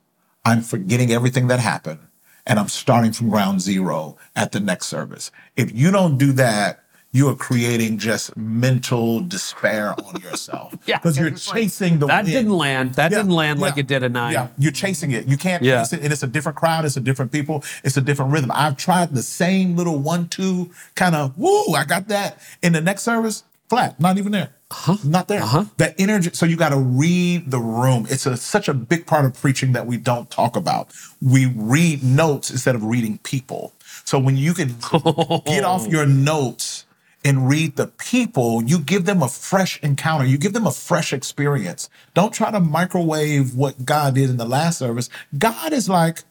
[0.45, 1.99] I'm forgetting everything that happened
[2.45, 5.31] and I'm starting from ground zero at the next service.
[5.55, 6.80] If you don't do that,
[7.13, 10.73] you are creating just mental despair on yourself.
[10.85, 10.97] Yeah.
[10.97, 12.33] Because you're chasing the That win.
[12.33, 12.93] didn't land.
[12.95, 14.33] That Yeah, didn't land like it did a nine.
[14.33, 15.27] Yeah, you're chasing it.
[15.27, 15.81] You can't Yeah.
[15.81, 16.85] chase it, and it's a different crowd.
[16.85, 17.63] It's a different people.
[17.83, 18.51] It's a different rhythm.
[18.53, 21.73] I've tried the same little one-two kind of woo.
[21.75, 23.43] I got that in the next service.
[23.69, 24.49] Flat, not even there.
[24.71, 24.97] Huh?
[25.03, 25.43] Not there.
[25.43, 25.65] Uh-huh.
[25.77, 26.31] That energy.
[26.33, 28.05] So you got to read the room.
[28.09, 30.89] It's a, such a big part of preaching that we don't talk about.
[31.21, 33.71] We read notes instead of reading people.
[34.03, 34.69] So when you can
[35.45, 36.85] get off your notes
[37.23, 40.25] and read the people, you give them a fresh encounter.
[40.25, 41.89] You give them a fresh experience.
[42.13, 45.09] Don't try to microwave what God did in the last service.
[45.37, 46.23] God is like,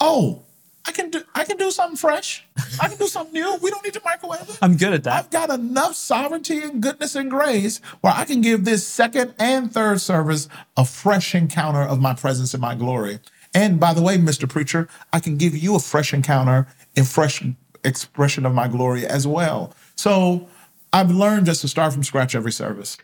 [0.00, 0.42] oh,
[0.86, 2.44] I can do I can do something fresh.
[2.80, 3.58] I can do something new.
[3.62, 4.58] We don't need to microwave it.
[4.62, 5.12] I'm good at that.
[5.12, 9.72] I've got enough sovereignty and goodness and grace where I can give this second and
[9.72, 13.20] third service a fresh encounter of my presence and my glory.
[13.54, 14.48] And by the way, Mr.
[14.48, 17.42] Preacher, I can give you a fresh encounter and fresh
[17.84, 19.74] expression of my glory as well.
[20.00, 20.48] So
[20.94, 22.96] I've learned just to start from scratch every service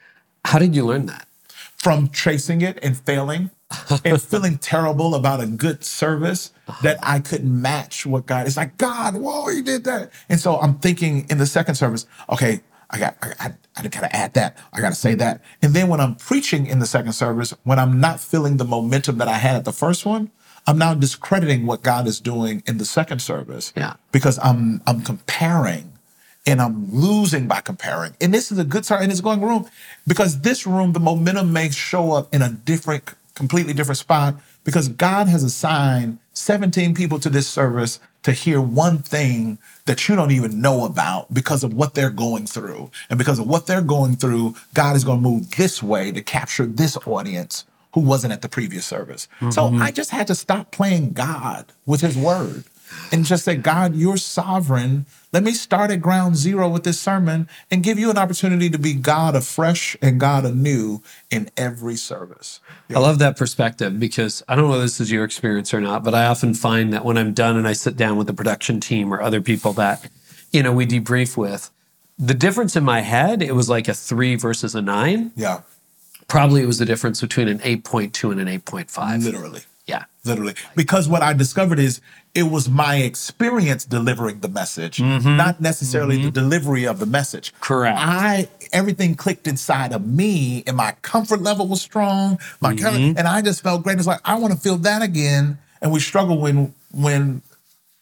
[0.47, 1.29] How did you learn that?
[1.77, 3.51] from tracing it and failing
[4.05, 6.81] and feeling terrible about a good service uh-huh.
[6.83, 8.47] that I couldn't match what God.
[8.47, 10.11] It's like God, whoa, you did that.
[10.31, 14.17] And so I'm thinking in the second service, okay, I got, I, I, I gotta
[14.17, 14.57] add that.
[14.73, 15.43] I gotta say that.
[15.61, 19.19] And then when I'm preaching in the second service, when I'm not feeling the momentum
[19.19, 20.31] that I had at the first one,
[20.67, 23.73] I'm now discrediting what God is doing in the second service.
[23.77, 23.95] Yeah.
[24.13, 25.93] Because I'm I'm comparing
[26.47, 28.15] and I'm losing by comparing.
[28.21, 29.69] And this is a good start in this going room
[30.07, 34.89] because this room, the momentum may show up in a different, completely different spot because
[34.89, 40.33] God has assigned 17 people to this service to hear one thing that you don't
[40.33, 42.91] even know about because of what they're going through.
[43.09, 46.23] And because of what they're going through, God is going to move this way to
[46.23, 49.29] capture this audience who wasn't at the previous service.
[49.41, 49.81] So mm-hmm.
[49.81, 52.65] I just had to stop playing God with his word
[53.13, 55.07] and just say, God, you're sovereign.
[55.33, 58.79] Let me start at ground zero with this sermon and give you an opportunity to
[58.79, 62.61] be God afresh and God anew in every service.
[62.95, 66.05] I love that perspective because I don't know if this is your experience or not,
[66.05, 68.81] but I often find that when I'm done and I sit down with the production
[68.81, 70.09] team or other people that,
[70.53, 71.71] you know, we debrief with,
[72.19, 75.33] the difference in my head, it was like a three versus a nine.
[75.37, 75.61] Yeah,
[76.29, 79.25] Probably it was the difference between an 8.2 and an 8.5.
[79.25, 79.61] literally.
[79.87, 80.05] Yeah.
[80.25, 80.55] Literally.
[80.75, 82.01] Because what I discovered is
[82.37, 87.55] it was my experience delivering the message, not necessarily the delivery of the message.
[87.61, 87.99] Correct.
[87.99, 92.39] I everything clicked inside of me and my comfort level was strong.
[92.61, 93.17] My Mm-hmm.
[93.17, 93.97] and I just felt great.
[93.97, 95.59] It's like I want to feel that again.
[95.81, 97.41] And we struggle when when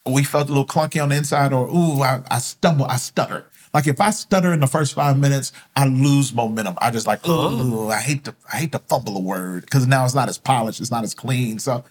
[0.05, 3.45] we felt a little clunky on the inside or ooh, I, I stumble, I stutter.
[3.73, 6.75] Like if I stutter in the first five minutes, I lose momentum.
[6.79, 10.03] I just like, oh, I hate to, I hate to fumble a word because now
[10.05, 11.59] it's not as polished, it's not as clean.
[11.59, 11.83] So,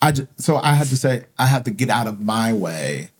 [0.00, 3.10] I just, so I had to say I have to get out of my way,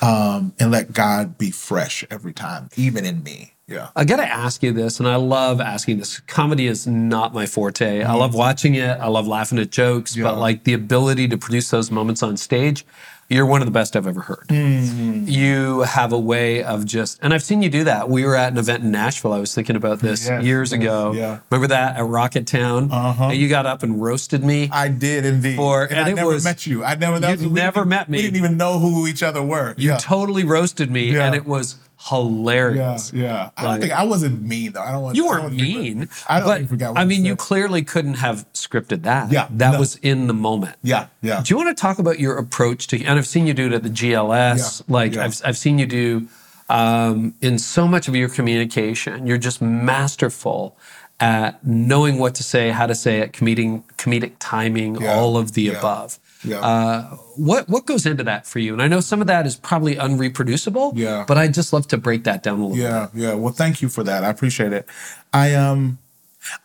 [0.00, 3.52] um, and let God be fresh every time, even in me.
[3.68, 3.88] Yeah.
[3.96, 6.20] I got to ask you this, and I love asking this.
[6.20, 8.02] Comedy is not my forte.
[8.04, 8.90] I love watching it.
[9.00, 10.24] I love laughing at jokes, Yeah.
[10.24, 12.86] but like the ability to produce those moments on stage,
[13.28, 14.46] you're one of the best I've ever heard.
[14.50, 18.08] You have a way of just, and I've seen you do that.
[18.08, 19.32] We were at an event in Nashville.
[19.32, 21.12] I was thinking about this Yes, years yes, ago.
[21.12, 21.40] yeah.
[21.50, 22.90] Remember that at Rocketown?
[22.92, 23.24] Uh-huh.
[23.28, 24.68] And you got up and roasted me.
[24.72, 25.56] I did indeed.
[25.56, 26.84] For- and, and I never was- met you.
[26.84, 27.18] I never.
[27.18, 28.18] That You'd never met me.
[28.18, 29.74] We didn't even know who each other were.
[29.76, 29.96] You yeah.
[29.98, 31.26] totally roasted me, Yeah.
[31.26, 31.76] and it was
[32.08, 33.12] hilarious.
[33.12, 33.50] yeah.
[33.56, 34.82] I Like- don't think I wasn't mean though.
[34.82, 35.16] I don't want.
[35.16, 36.08] You weren't don't think- mean.
[36.28, 36.92] I don't but, forget.
[36.96, 39.30] I mean, you clearly couldn't have scripted that.
[39.32, 39.78] Yeah, That no.
[39.80, 40.76] was in the moment.
[40.82, 41.42] Yeah, yeah.
[41.42, 43.72] Do you want to talk about your approach to, and I've seen you do it
[43.72, 44.80] at the GLS.
[44.88, 45.24] Yeah, like yeah.
[45.24, 46.28] I've, I've seen you do
[46.68, 49.26] um, in so much of your communication.
[49.26, 50.76] You're just masterful
[51.20, 55.52] at knowing what to say, how to say it, comedic, comedic timing, Yeah, all of
[55.52, 56.18] the yeah, above.
[56.44, 56.60] Yeah.
[56.60, 58.72] Uh, what what goes into that for you?
[58.72, 60.92] And I know some of that is probably unreproducible.
[60.94, 61.24] Yeah.
[61.26, 62.82] But I'd just love to break that down a little bit.
[62.82, 63.34] Yeah, yeah.
[63.34, 64.24] Well, thank you for that.
[64.24, 64.88] I appreciate it.
[65.32, 65.98] I um,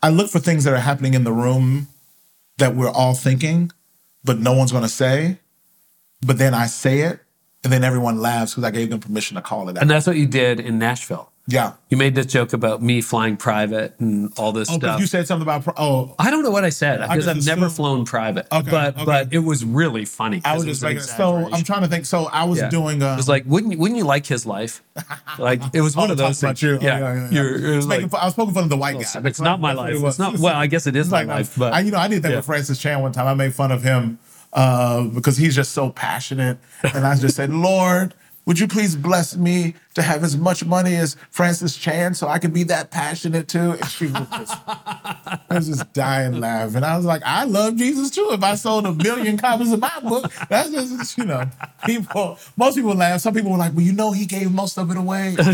[0.03, 1.87] I look for things that are happening in the room
[2.57, 3.71] that we're all thinking,
[4.23, 5.39] but no one's going to say.
[6.25, 7.19] But then I say it,
[7.63, 9.81] and then everyone laughs because I gave them permission to call it out.
[9.81, 11.30] And that's what you did in Nashville.
[11.47, 11.73] Yeah.
[11.89, 14.99] You made this joke about me flying private and all this Oh, stuff.
[15.01, 15.63] you said something about.
[15.63, 18.47] Pro- oh, I don't know what I said because I've never assumed- flown private.
[18.51, 19.05] Okay, but okay.
[19.05, 20.39] but it was really funny.
[20.45, 21.01] I was just making.
[21.01, 22.05] So I'm trying to think.
[22.05, 22.69] So I was Yeah.
[22.69, 23.01] doing.
[23.01, 24.81] Uh, it was like, wouldn't you, wouldn't you like his life?
[25.39, 26.61] Like it was oh, one of those things.
[26.61, 26.77] you.
[26.77, 27.41] Oh, Yeah, yeah, yeah, yeah.
[27.41, 29.21] You're, I was like, fun- I was poking fun of the white guy.
[29.27, 29.95] it's not my life.
[29.95, 30.03] it.
[30.03, 30.37] It's not.
[30.37, 32.21] Well, I guess it is It's my like, life, but I, you know, I did
[32.23, 33.27] that with Francis Chan one time.
[33.27, 34.19] I made fun of him
[34.53, 38.13] uh, because he's just so passionate, and I just said, "Lord,
[38.45, 42.39] would you please bless me to have as much money as Francis Chan, so I
[42.39, 46.83] can be that passionate too?" And she was just, I was just dying laughing.
[46.83, 48.29] I was like, "I love Jesus too.
[48.31, 51.49] If I sold a million copies of my book, that's just you know,
[51.85, 52.37] people.
[52.57, 53.21] Most people laugh.
[53.21, 55.35] Some people were like, "Well, you know, he gave most of it away,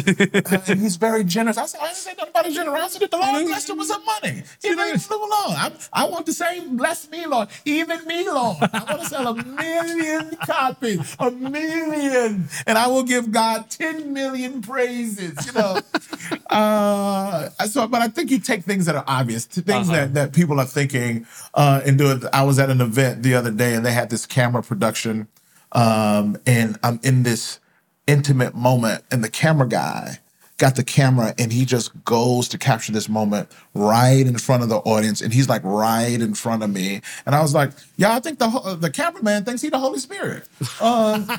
[0.48, 3.08] Uh, and he's very generous." I said, "I didn't say nothing about his generosity.
[3.08, 4.44] The Lord blessed him with some money.
[4.62, 5.32] He let him alone.
[5.32, 6.78] I, I want the same.
[6.78, 7.50] Bless me, Lord.
[7.66, 8.58] Even me, Lord.
[8.62, 14.14] I want to sell a million copies, a million, and I will give God ten
[14.14, 14.27] million
[14.62, 15.46] praises.
[15.46, 15.80] You know."
[16.50, 20.34] uh, so, but I think you take things that are obvious, to things that, that
[20.34, 22.24] people are thinking, uh, and do it.
[22.34, 25.28] I was at an event the other day, and they had this camera production,
[25.72, 27.60] um, and I'm in this
[28.08, 30.20] intimate moment, and the camera guy
[30.58, 34.70] got the camera and he just goes to capture this moment right in front of
[34.70, 37.02] the audience and he's like right in front of me.
[37.26, 40.48] And i was like yeah i think the the cameraman thinks he the holy spirit.
[40.82, 41.24] Uh,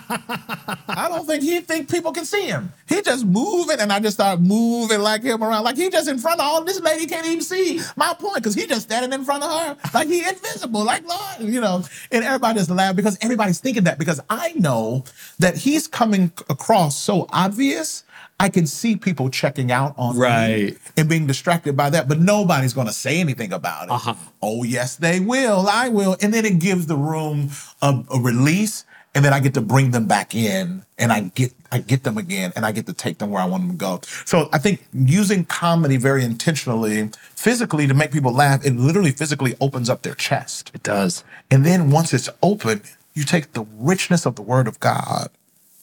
[0.88, 2.72] i don't think he think people can see him.
[2.88, 5.64] He just moving and i just start moving like him around.
[5.64, 8.54] Like he just in front of all this lady can't even see my point because
[8.54, 11.82] he just standing in front of her like he invisible like lord you know.
[12.12, 15.04] And everybody just laugh because everybody's thinking that because i know
[15.40, 18.04] that he's coming across so obvious
[18.40, 20.78] I can see people checking out on me Right.
[20.96, 23.90] and being distracted by that, but nobody's going to say anything about it.
[23.90, 24.14] Uh-huh.
[24.40, 25.66] Oh, yes, they will.
[25.68, 26.16] I will.
[26.22, 27.50] And then it gives the room
[27.82, 28.84] a, a release,
[29.14, 32.16] and then I get to bring them back in, and I get I get them
[32.16, 34.00] again, and I get to take them where I want them to go.
[34.24, 39.54] So I think using comedy very intentionally, physically to make people laugh, it literally physically
[39.60, 40.70] opens up their chest.
[40.74, 41.24] it does.
[41.50, 42.82] And then once it's open,
[43.14, 45.28] you take the richness of the word of God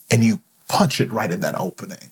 [0.09, 0.39] and you
[0.69, 2.11] punch it right in that opening.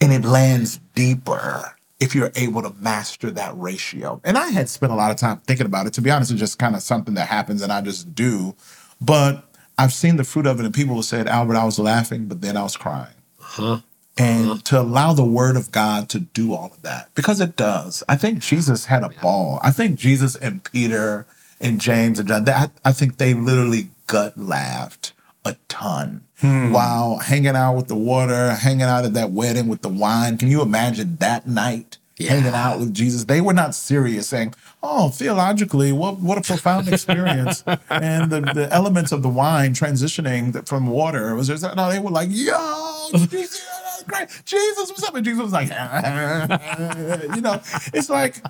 [0.00, 4.20] And it lands deeper if you're able to master that ratio.
[4.24, 5.94] And I had spent a lot of time thinking about it.
[5.94, 8.54] To be honest, it's just kind of something that happens and I just do.
[9.00, 9.44] But
[9.78, 12.40] I've seen the fruit of it, and people have said, Albert, I was laughing, but
[12.40, 13.14] then I was crying.
[13.38, 13.80] Huh?
[14.16, 14.60] And uh-huh.
[14.64, 18.02] to allow the word of God to do all of that, because it does.
[18.08, 19.60] I think Jesus had a ball.
[19.62, 21.26] I think Jesus and Peter
[21.60, 25.12] and James and John, that, I think they literally gut laughed
[25.44, 26.70] a ton Hmm.
[26.70, 30.36] while hanging out with the water, hanging out at that wedding with the wine.
[30.36, 31.96] Can you imagine that night?
[32.18, 36.88] Hanging out with Jesus, they were not serious, saying, "Oh, theologically, what what a profound
[36.88, 41.90] experience!" and the, the elements of the wine transitioning from water was just no.
[41.90, 44.28] They were like, "Yo, Jesus, great.
[44.46, 45.68] Jesus, what's up?" And Jesus was like,
[47.34, 47.60] "You know,
[47.94, 48.42] it's like."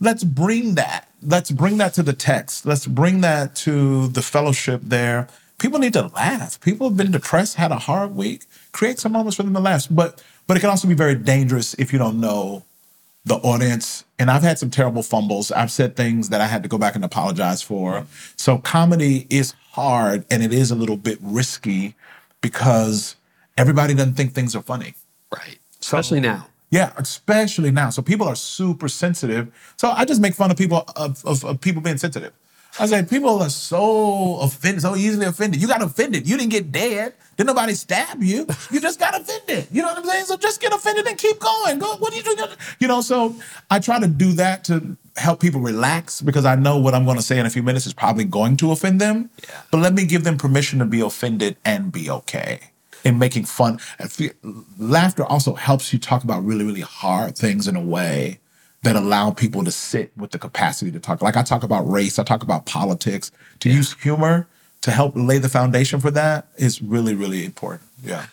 [0.00, 1.06] Let's bring that.
[1.22, 2.66] Let's bring that to the text.
[2.66, 5.28] Let's bring that to the fellowship there.
[5.62, 6.60] People need to laugh.
[6.60, 8.46] People have been depressed, had a hard week.
[8.72, 9.86] Create some moments for them to laugh.
[9.88, 12.64] But but it can also be very dangerous if you don't know
[13.24, 14.04] the audience.
[14.18, 15.52] And I've had some terrible fumbles.
[15.52, 18.04] I've said things that I had to go back and apologize for.
[18.34, 21.94] So comedy is hard and it is a little bit risky
[22.40, 23.14] because
[23.56, 24.94] everybody doesn't think things are funny.
[25.32, 25.60] Right.
[25.80, 26.48] Especially now.
[26.70, 27.90] Yeah, especially now.
[27.90, 29.52] So people are super sensitive.
[29.76, 32.32] So I just make fun of people of, of, of people being sensitive.
[32.78, 35.60] I say people are so offended, so easily offended.
[35.60, 36.26] You got offended.
[36.26, 37.14] You didn't get dead.
[37.36, 38.46] Did nobody stab you?
[38.70, 39.66] You just got offended.
[39.70, 40.24] You know what I'm saying?
[40.24, 41.78] So just get offended and keep going.
[41.78, 41.96] Go.
[41.96, 42.38] What are you doing?
[42.78, 43.00] You know.
[43.00, 43.36] So
[43.70, 47.18] I try to do that to help people relax because I know what I'm going
[47.18, 49.30] to say in a few minutes is probably going to offend them.
[49.42, 49.62] Yeah.
[49.70, 52.60] But let me give them permission to be offended and be okay
[53.04, 53.80] in making fun.
[54.78, 58.38] Laughter also helps you talk about really, really hard things in a way
[58.82, 61.22] that allow people to sit with the capacity to talk.
[61.22, 63.30] Like I talk about race, I talk about politics.
[63.60, 64.48] To use humor
[64.82, 67.82] to help lay the foundation for that is really, really important.
[68.02, 68.26] Yeah.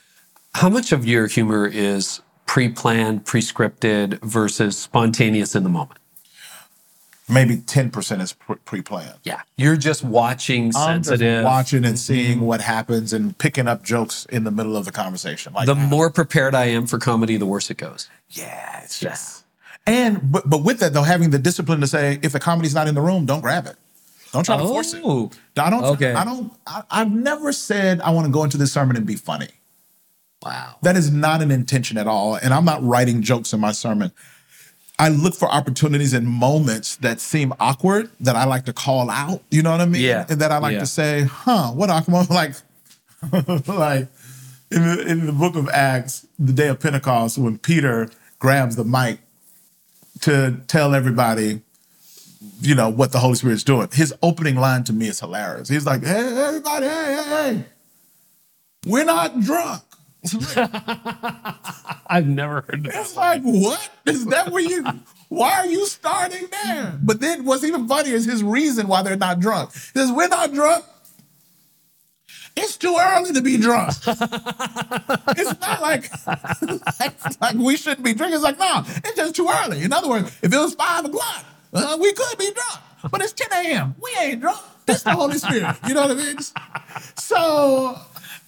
[0.56, 6.00] How much of your humor is pre-planned, pre-scripted versus spontaneous in the moment?
[7.32, 9.20] Maybe 10% is pre- pre-planned.
[9.24, 9.42] Yeah.
[9.56, 11.44] You're just watching I'm just sensitive.
[11.44, 12.46] watching and seeing mm-hmm.
[12.46, 15.54] what happens and picking up jokes in the middle of the conversation.
[15.54, 15.90] Like the that.
[15.90, 18.10] more prepared I am for comedy, the worse it goes.
[18.32, 19.39] Yeah, it's just.
[19.90, 22.88] And but but with that though, having the discipline to say if the comedy's not
[22.88, 23.76] in the room, don't grab it.
[24.32, 25.02] Don't try to force it.
[25.04, 25.84] Oh, I don't.
[25.84, 26.14] okay.
[26.14, 26.54] I don't.
[26.68, 29.48] I, I've never said I want to go into this sermon and be funny.
[30.44, 30.76] Wow.
[30.84, 32.36] That is not an intention at all.
[32.36, 34.12] And I'm not writing jokes in my sermon.
[35.00, 39.42] I look for opportunities and moments that seem awkward that I like to call out.
[39.50, 40.02] You know what I mean?
[40.02, 40.26] Yeah.
[40.30, 40.80] And that I like Yeah.
[40.82, 42.28] to say, huh, what awkward?
[42.30, 42.54] Like,
[43.68, 44.08] like,
[44.72, 48.10] in the, in the book of Acts, the day of Pentecost, when Peter
[48.40, 49.20] grabs the mic
[50.22, 51.62] to tell everybody,
[52.62, 55.70] you know, what the Holy Spirit's doing, his opening line to me is hilarious.
[55.70, 57.66] He's like, hey, everybody, hey, hey, hey,
[58.86, 59.84] we're not drunk.
[62.08, 62.96] I've never heard that.
[62.96, 63.90] It's like, what?
[64.06, 64.86] Is that where you,
[65.30, 67.00] why are you starting there?
[67.02, 69.72] But then what's even funnier is his reason why they're not drunk.
[69.74, 70.84] He says, we're not drunk
[72.60, 73.90] it's too early to be drunk.
[74.08, 76.10] it's not like,
[77.00, 78.36] like, like, we shouldn't be drinking.
[78.36, 79.84] It's like, no, it's just too early.
[79.84, 83.12] In other words, if it was five o'clock, uh, we could be drunk.
[83.12, 83.96] But it's 10 a.m.
[84.02, 84.60] We ain't drunk.
[84.88, 85.76] It's the Holy Spirit.
[85.88, 86.38] You know what I mean?
[87.16, 87.98] So,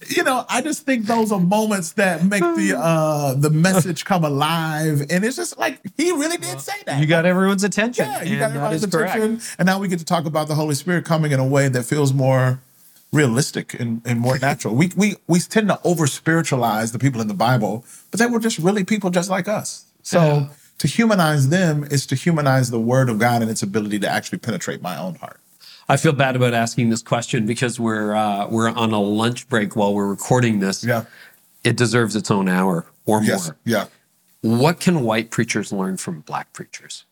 [0.08, 4.24] you know, I just think those are moments that make the uh the message come
[4.24, 5.06] alive.
[5.08, 7.00] And it's just like he really did say that.
[7.00, 8.06] You got everyone's attention.
[8.06, 9.36] Yeah, you got everyone's attention.
[9.36, 9.56] Correct.
[9.58, 11.84] And now we get to talk about the Holy Spirit coming in a way that
[11.84, 12.60] feels more
[13.12, 14.74] realistic and, and more natural.
[14.74, 18.40] We, we, we tend to over spiritualize the people in the Bible, but they were
[18.40, 19.84] just really people just like us.
[20.02, 20.48] So yeah.
[20.78, 24.38] to humanize them is to humanize the word of God and its ability to actually
[24.38, 25.38] penetrate my own heart.
[25.88, 29.76] I feel bad about asking this question because we're uh, we're on a lunch break
[29.76, 30.84] while we're recording this.
[30.84, 31.04] Yeah,
[31.64, 33.28] it deserves its own hour or more.
[33.28, 33.52] Yes.
[33.64, 33.86] Yeah.
[34.40, 37.04] What can white preachers learn from black preachers?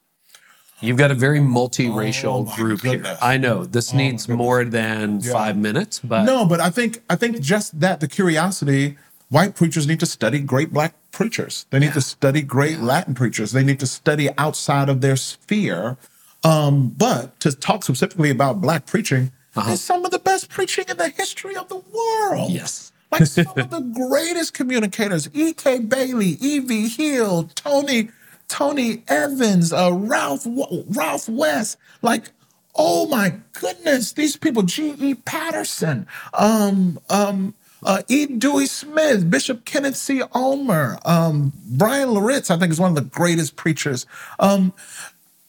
[0.81, 3.09] You've got a very multiracial oh, group goodness.
[3.09, 3.19] here.
[3.21, 5.33] I know this oh, needs more than yeah.
[5.33, 8.97] five minutes, but no, but I think I think just that the curiosity.
[9.29, 11.65] White preachers need to study great black preachers.
[11.71, 11.93] They need yeah.
[11.93, 12.85] to study great yeah.
[12.85, 13.53] Latin preachers.
[13.53, 15.99] They need to study outside of their sphere.
[16.43, 19.71] Um, but to talk specifically about black preaching, uh-huh.
[19.71, 22.51] is some of the best preaching in the history of the world.
[22.51, 22.93] Yes.
[23.13, 25.81] Like some of the greatest communicators, E.K.
[25.81, 26.89] Bailey, E.V.
[26.89, 28.11] Hill, Tony
[28.51, 32.31] Tony Evans, uh, Ralph Ralph West, like
[32.75, 35.15] oh my goodness, these people, G.E.
[35.17, 38.27] Patterson, um, um, uh, E.
[38.27, 40.23] Dewey Smith, Bishop Kenneth C.
[40.35, 44.07] Ulmer, um, Bryan Loritts, I think is one of the greatest preachers.
[44.39, 44.73] Um,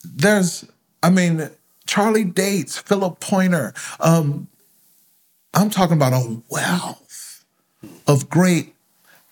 [0.04, 0.66] there's,
[1.04, 1.50] I mean,
[1.86, 3.74] Charlie Dates, Philip Pointer.
[4.00, 4.48] Um,
[5.54, 7.46] I'm talking about a wealth
[8.08, 8.74] of great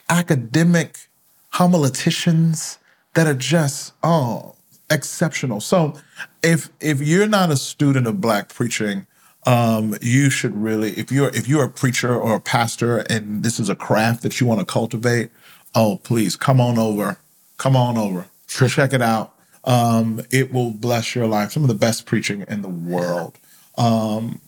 [0.09, 1.07] academic
[1.53, 2.77] homileticians,
[3.19, 4.55] that are just oh
[4.89, 5.59] exceptional.
[5.59, 5.99] So
[6.41, 9.07] if if you're not a student of black preaching,
[9.45, 13.59] um, you should really if you're if you're a preacher or a pastor and this
[13.59, 15.31] is a craft that you want to cultivate,
[15.75, 17.17] oh please come on over,
[17.57, 19.33] come on over, check it out.
[19.65, 21.51] Um, it will bless your life.
[21.51, 23.37] Some of the best preaching in the world.
[23.77, 24.39] Um,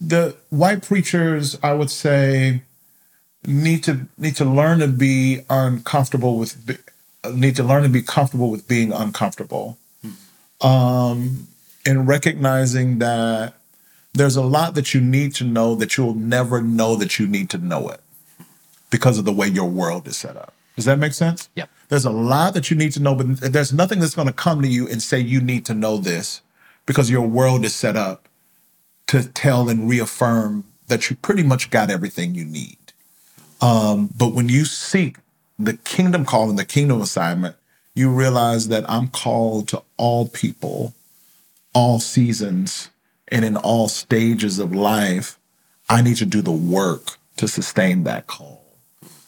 [0.00, 2.62] the white preachers, I would say,
[3.44, 6.64] need to need to learn to be uncomfortable with
[7.34, 9.78] need to learn to be comfortable with being uncomfortable.
[10.60, 11.48] Um,
[11.84, 13.54] and recognizing that
[14.14, 17.50] there's a lot that you need to know that you'll never know that you need
[17.50, 18.00] to know it
[18.90, 20.54] because of the way your world is set up.
[20.74, 21.48] Does that make sense?
[21.54, 21.66] Yeah.
[21.88, 24.62] There's a lot that you need to know, but there's nothing that's going to come
[24.62, 26.40] to you and say you need to know this
[26.86, 28.28] because your world is set up
[29.08, 32.78] to tell and reaffirm that you pretty much got everything you need.
[33.60, 35.16] Um, but when you seek
[35.58, 37.56] the kingdom call and the kingdom assignment,
[37.94, 40.94] you realize that I'm called to all people,
[41.74, 42.90] all seasons,
[43.28, 45.38] and in all stages of life.
[45.88, 48.62] I need to do the work to sustain that call.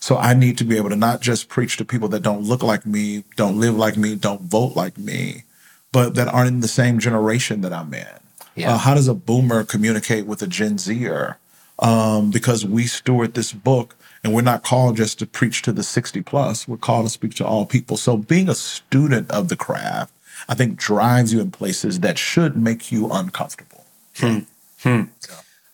[0.01, 2.63] So I need to be able to not just preach to people that don't look
[2.63, 5.45] like me, don't live like me, don't vote like me,
[5.93, 8.07] but that aren't in the same generation that I'm in.
[8.55, 8.75] Yeah.
[8.75, 11.39] Uh, how does a boomer communicate with a Gen Zer?
[11.79, 13.95] Um, because we steward this book
[14.25, 17.35] and we're not called just to preach to the 60 plus, we're called to speak
[17.35, 17.97] to all people.
[17.97, 20.13] So being a student of the craft,
[20.49, 23.85] I think drives you in places that should make you uncomfortable.
[24.17, 24.41] Hmm.
[24.81, 25.03] Hmm.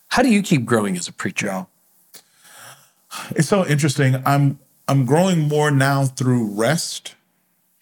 [0.09, 1.67] How do you keep growing as a preacher?
[3.31, 4.21] It's so interesting.
[4.25, 7.15] I'm I'm growing more now through rest.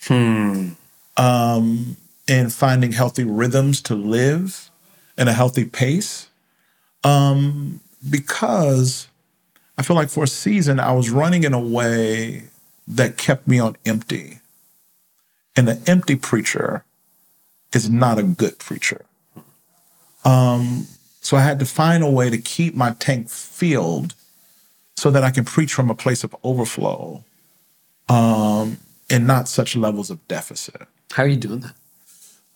[0.05, 0.69] Hmm.
[1.17, 1.97] Um,
[2.27, 4.69] and finding healthy rhythms to live
[5.17, 6.27] in a healthy pace.
[7.03, 9.07] Um, because
[9.77, 12.43] I feel like for a season, I was running in a way
[12.87, 14.39] that kept me on empty.
[15.55, 16.83] And the empty preacher
[17.73, 19.05] is not a good preacher.
[20.25, 20.87] Um,
[21.21, 24.13] so I had to find a way to keep my tank filled
[24.95, 27.23] so that I can preach from a place of overflow
[28.09, 28.77] um,
[29.09, 30.83] and not such levels of deficit.
[31.11, 31.75] How are you doing that?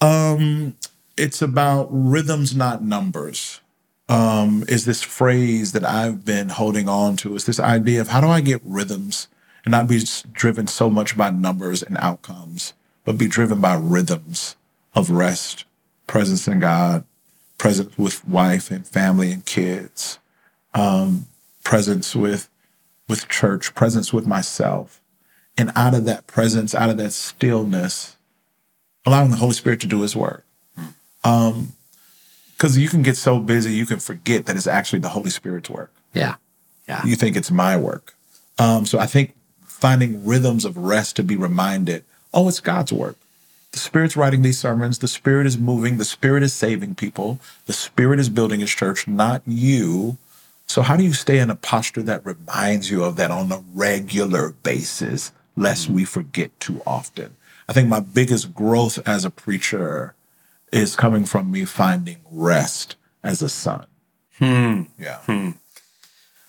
[0.05, 0.75] Um,
[1.17, 3.59] it's about rhythms, not numbers
[4.09, 7.35] um, is this phrase that I've been holding on to.
[7.35, 9.27] Is this idea of how do I get rhythms
[9.65, 10.01] and not be
[10.31, 14.55] driven so much by numbers and outcomes, but be driven by rhythms
[14.95, 15.65] of rest,
[16.07, 17.03] presence in God,
[17.57, 20.19] presence with wife and family and kids,
[20.73, 21.27] um,
[21.63, 22.49] presence with
[23.07, 25.01] with church, presence with myself.
[25.57, 28.15] And out of that presence, out of that stillness,
[29.05, 30.45] allowing the Holy Spirit to do his work.
[31.23, 31.73] Um,
[32.57, 35.69] because you can get so busy, you can forget that it's actually the Holy Spirit's
[35.69, 35.93] work.
[36.13, 36.35] Yeah.
[36.87, 37.05] Yeah.
[37.05, 38.15] You think it's my work.
[38.57, 42.03] Um, so I think finding rhythms of rest to be reminded,
[42.33, 43.15] oh, it's God's work.
[43.73, 44.97] The Spirit's writing these sermons.
[44.97, 45.97] The Spirit is moving.
[45.97, 47.39] The Spirit is saving people.
[47.67, 50.17] The Spirit is building His church, not you.
[50.65, 53.63] So, how do you stay in a posture that reminds you of that on a
[53.73, 57.35] regular basis, lest we forget too often?
[57.69, 60.15] I think my biggest growth as a preacher
[60.71, 63.85] is coming from me finding rest as a son.
[64.37, 64.83] Hmm.
[64.99, 65.17] Yeah.
[65.19, 65.51] Hmm.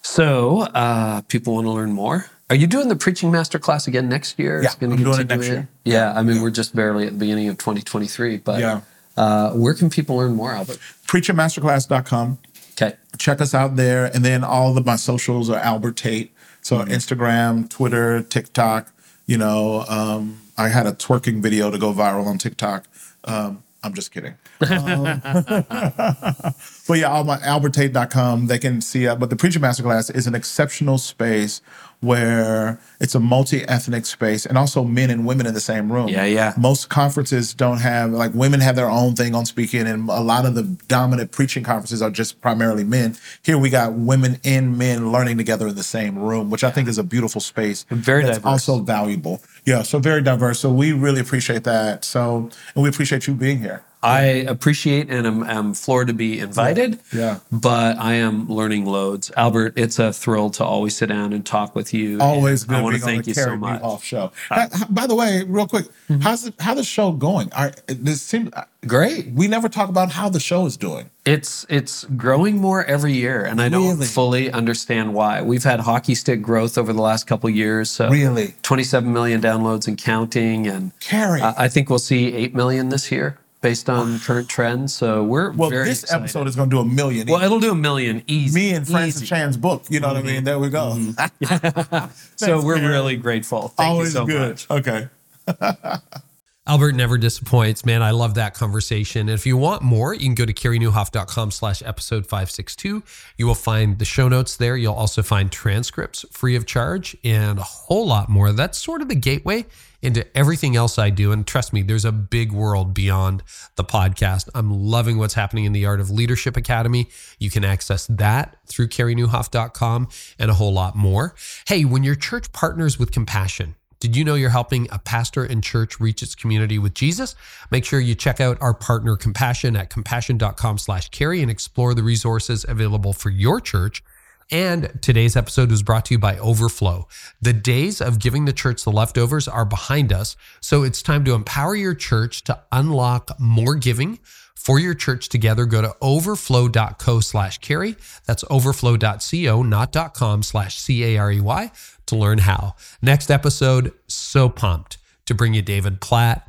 [0.02, 2.26] So, uh, people want to learn more.
[2.50, 4.62] Are you doing the preaching master class again next year?
[4.62, 5.68] Yeah, I'm doing it next year.
[5.84, 6.42] Yeah, I mean, yeah.
[6.42, 8.80] we're just barely at the beginning of 2023, but yeah.
[9.18, 10.78] Uh, where can people learn more, Albert?
[11.08, 12.38] Preachingmasterclass.com.
[12.72, 12.96] Okay.
[13.18, 14.04] Check us out there.
[14.14, 16.32] And then all of my socials are Albert Tate.
[16.60, 16.92] So mm-hmm.
[16.92, 18.92] Instagram, Twitter, TikTok.
[19.26, 22.86] You know, um, I had a twerking video to go viral on TikTok.
[23.24, 24.34] Um, I'm just kidding.
[24.60, 29.18] Um, but yeah, all my albertate.com, they can see it.
[29.18, 31.60] But the Preacher Masterclass is an exceptional space
[32.00, 36.08] where it's a multi-ethnic space and also men and women in the same room.
[36.08, 36.54] Yeah, yeah.
[36.56, 40.46] Most conferences don't have like women have their own thing on speaking and a lot
[40.46, 43.16] of the dominant preaching conferences are just primarily men.
[43.42, 46.88] Here we got women and men learning together in the same room, which I think
[46.88, 47.84] is a beautiful space.
[47.90, 48.68] Very that's diverse.
[48.68, 49.42] also valuable.
[49.64, 50.60] Yeah, so very diverse.
[50.60, 52.04] So we really appreciate that.
[52.04, 53.82] So and we appreciate you being here.
[54.02, 57.00] I appreciate and am, am floored to be invited.
[57.12, 57.40] Yeah.
[57.50, 59.32] But I am learning loads.
[59.36, 62.20] Albert, it's a thrill to always sit down and talk with you.
[62.20, 62.76] Always good.
[62.76, 63.82] I want to thank you so much.
[63.82, 64.30] Off show.
[64.50, 66.20] Uh, by the way, real quick, mm-hmm.
[66.20, 67.52] how's the, how the show going?
[67.52, 69.32] Are, this seems uh, great.
[69.32, 71.10] We never talk about how the show is doing.
[71.24, 75.42] It's it's growing more every year, and I don't fully understand why.
[75.42, 77.90] We've had hockey stick growth over the last couple years.
[77.90, 82.54] So really, 27 million downloads and counting, and Carey, uh, I think we'll see 8
[82.54, 84.94] million this year based on current trends.
[84.94, 85.70] So we're very well.
[85.70, 86.22] this excited.
[86.22, 87.28] episode is going to do a million.
[87.28, 88.58] Well, it'll do a million easy.
[88.58, 89.26] Me and Francis easy.
[89.26, 89.84] Chan's book.
[89.88, 90.16] You know mm-hmm.
[90.16, 90.36] what I mean?
[90.36, 90.44] Mm-hmm.
[90.44, 90.94] There we go.
[90.96, 92.12] Mm-hmm.
[92.36, 93.68] so we're really grateful.
[93.68, 94.50] Thank Always you so good.
[94.50, 94.70] much.
[94.70, 95.08] Okay.
[96.68, 98.02] Albert never disappoints, man.
[98.02, 99.22] I love that conversation.
[99.22, 103.02] And if you want more, you can go to careynieuwhof.com slash episode 562.
[103.38, 104.76] You will find the show notes there.
[104.76, 108.52] You'll also find transcripts free of charge and a whole lot more.
[108.52, 109.64] That's sort of the gateway
[110.02, 111.32] into everything else I do.
[111.32, 113.42] And trust me, there's a big world beyond
[113.76, 114.50] the podcast.
[114.54, 117.08] I'm loving what's happening in the Art of Leadership Academy.
[117.38, 120.08] You can access that through careynieuwhof.com
[120.38, 121.34] and a whole lot more.
[121.66, 125.62] Hey, when your church partners with compassion, did you know you're helping a pastor and
[125.62, 127.34] church reach its community with Jesus?
[127.70, 132.04] Make sure you check out our partner Compassion at compassion.com slash carey and explore the
[132.04, 134.04] resources available for your church.
[134.50, 137.08] And today's episode was brought to you by Overflow.
[137.42, 140.36] The days of giving the church the leftovers are behind us.
[140.60, 144.20] So it's time to empower your church to unlock more giving
[144.54, 145.66] for your church together.
[145.66, 147.96] Go to overflow.co slash carey.
[148.26, 151.72] That's overflow.co, not .com slash C-A-R-E-Y
[152.08, 152.74] to learn how.
[153.00, 156.48] Next episode, so pumped to bring you David Platt.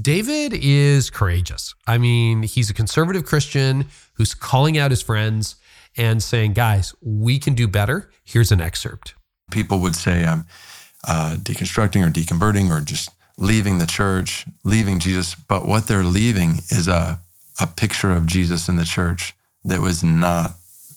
[0.00, 1.74] David is courageous.
[1.86, 5.56] I mean, he's a conservative Christian who's calling out his friends
[5.96, 8.10] and saying, guys, we can do better.
[8.24, 9.14] Here's an excerpt.
[9.50, 10.46] People would say, I'm
[11.08, 15.34] uh, deconstructing or deconverting or just leaving the church, leaving Jesus.
[15.34, 17.18] But what they're leaving is a,
[17.60, 19.34] a picture of Jesus in the church
[19.64, 20.52] that was not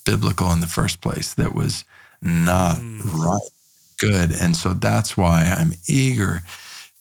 [0.05, 1.83] biblical in the first place, that was
[2.21, 3.03] not mm.
[3.13, 3.49] right
[3.97, 4.31] good.
[4.31, 6.41] And so that's why I'm eager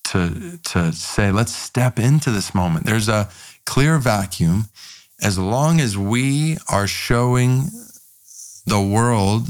[0.04, 2.86] to, to say, let's step into this moment.
[2.86, 3.28] There's a
[3.64, 4.66] clear vacuum.
[5.22, 7.68] As long as we are showing
[8.66, 9.48] the world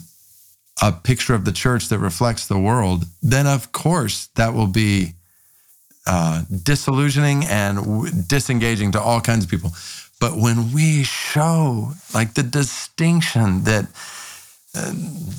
[0.83, 5.15] a picture of the church that reflects the world, then of course that will be
[6.07, 9.71] uh, disillusioning and w- disengaging to all kinds of people.
[10.21, 13.87] But when we show like the distinction that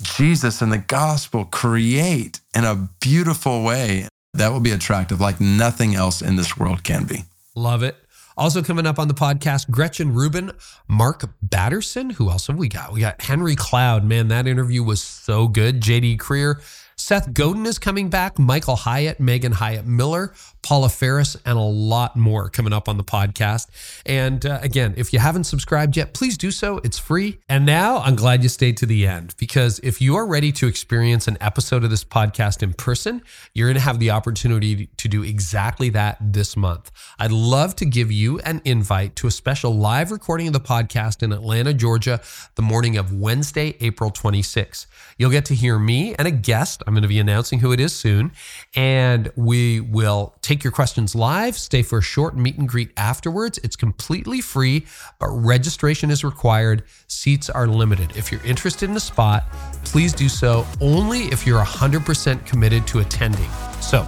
[0.02, 5.96] Jesus and the gospel create in a beautiful way that will be attractive like nothing
[5.96, 7.26] else in this world can be.
[7.56, 7.96] Love it.
[8.36, 10.52] Also coming up on the podcast, Gretchen Rubin,
[10.88, 12.12] Mark Batterson.
[12.12, 12.92] Who else have we got?
[12.92, 14.04] We got Henry Cloud.
[14.04, 15.82] Man, that interview was so good.
[15.82, 16.56] JD Greear.
[16.96, 20.34] Seth Godin is coming back, Michael Hyatt, Megan Hyatt Miller,
[20.64, 23.68] Paula Faris, and a lot more coming up on the podcast.
[24.06, 26.80] And uh, again, if you haven't subscribed yet, please do so.
[26.84, 27.40] It's free.
[27.48, 30.68] And now I'm glad you stayed to the end because if you are ready to
[30.68, 33.22] experience an episode of this podcast in person,
[33.54, 36.92] you're going to have the opportunity to do exactly that this month.
[37.20, 41.22] I'd love to give you an invite to a special live recording of the podcast
[41.22, 42.22] in Atlanta, Georgia,
[42.56, 44.86] the morning of Wednesday, April 26th.
[45.18, 46.82] You'll get to hear me and a guest.
[46.88, 48.32] I'm going to be announcing who it is soon.
[48.76, 53.58] And we will take your questions live, stay for a short meet and greet afterwards.
[53.64, 54.86] It's completely free,
[55.20, 56.84] but registration is required.
[57.08, 58.16] Seats are limited.
[58.16, 59.46] If you're interested in a spot,
[59.84, 63.50] please do so only if you're 100% committed to attending.
[63.82, 64.08] So,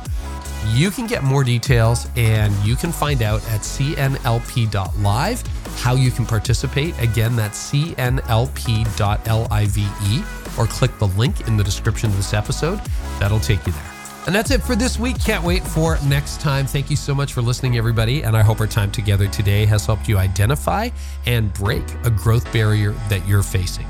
[0.69, 5.43] you can get more details and you can find out at cnlp.live
[5.77, 6.99] how you can participate.
[6.99, 8.19] Again, that's cnlp.live
[10.59, 12.79] or click the link in the description of this episode.
[13.19, 13.94] That'll take you there.
[14.25, 15.23] And that's it for this week.
[15.23, 16.65] Can't wait for next time.
[16.65, 18.23] Thank you so much for listening, everybody.
[18.23, 20.89] And I hope our time together today has helped you identify
[21.27, 23.85] and break a growth barrier that you're facing.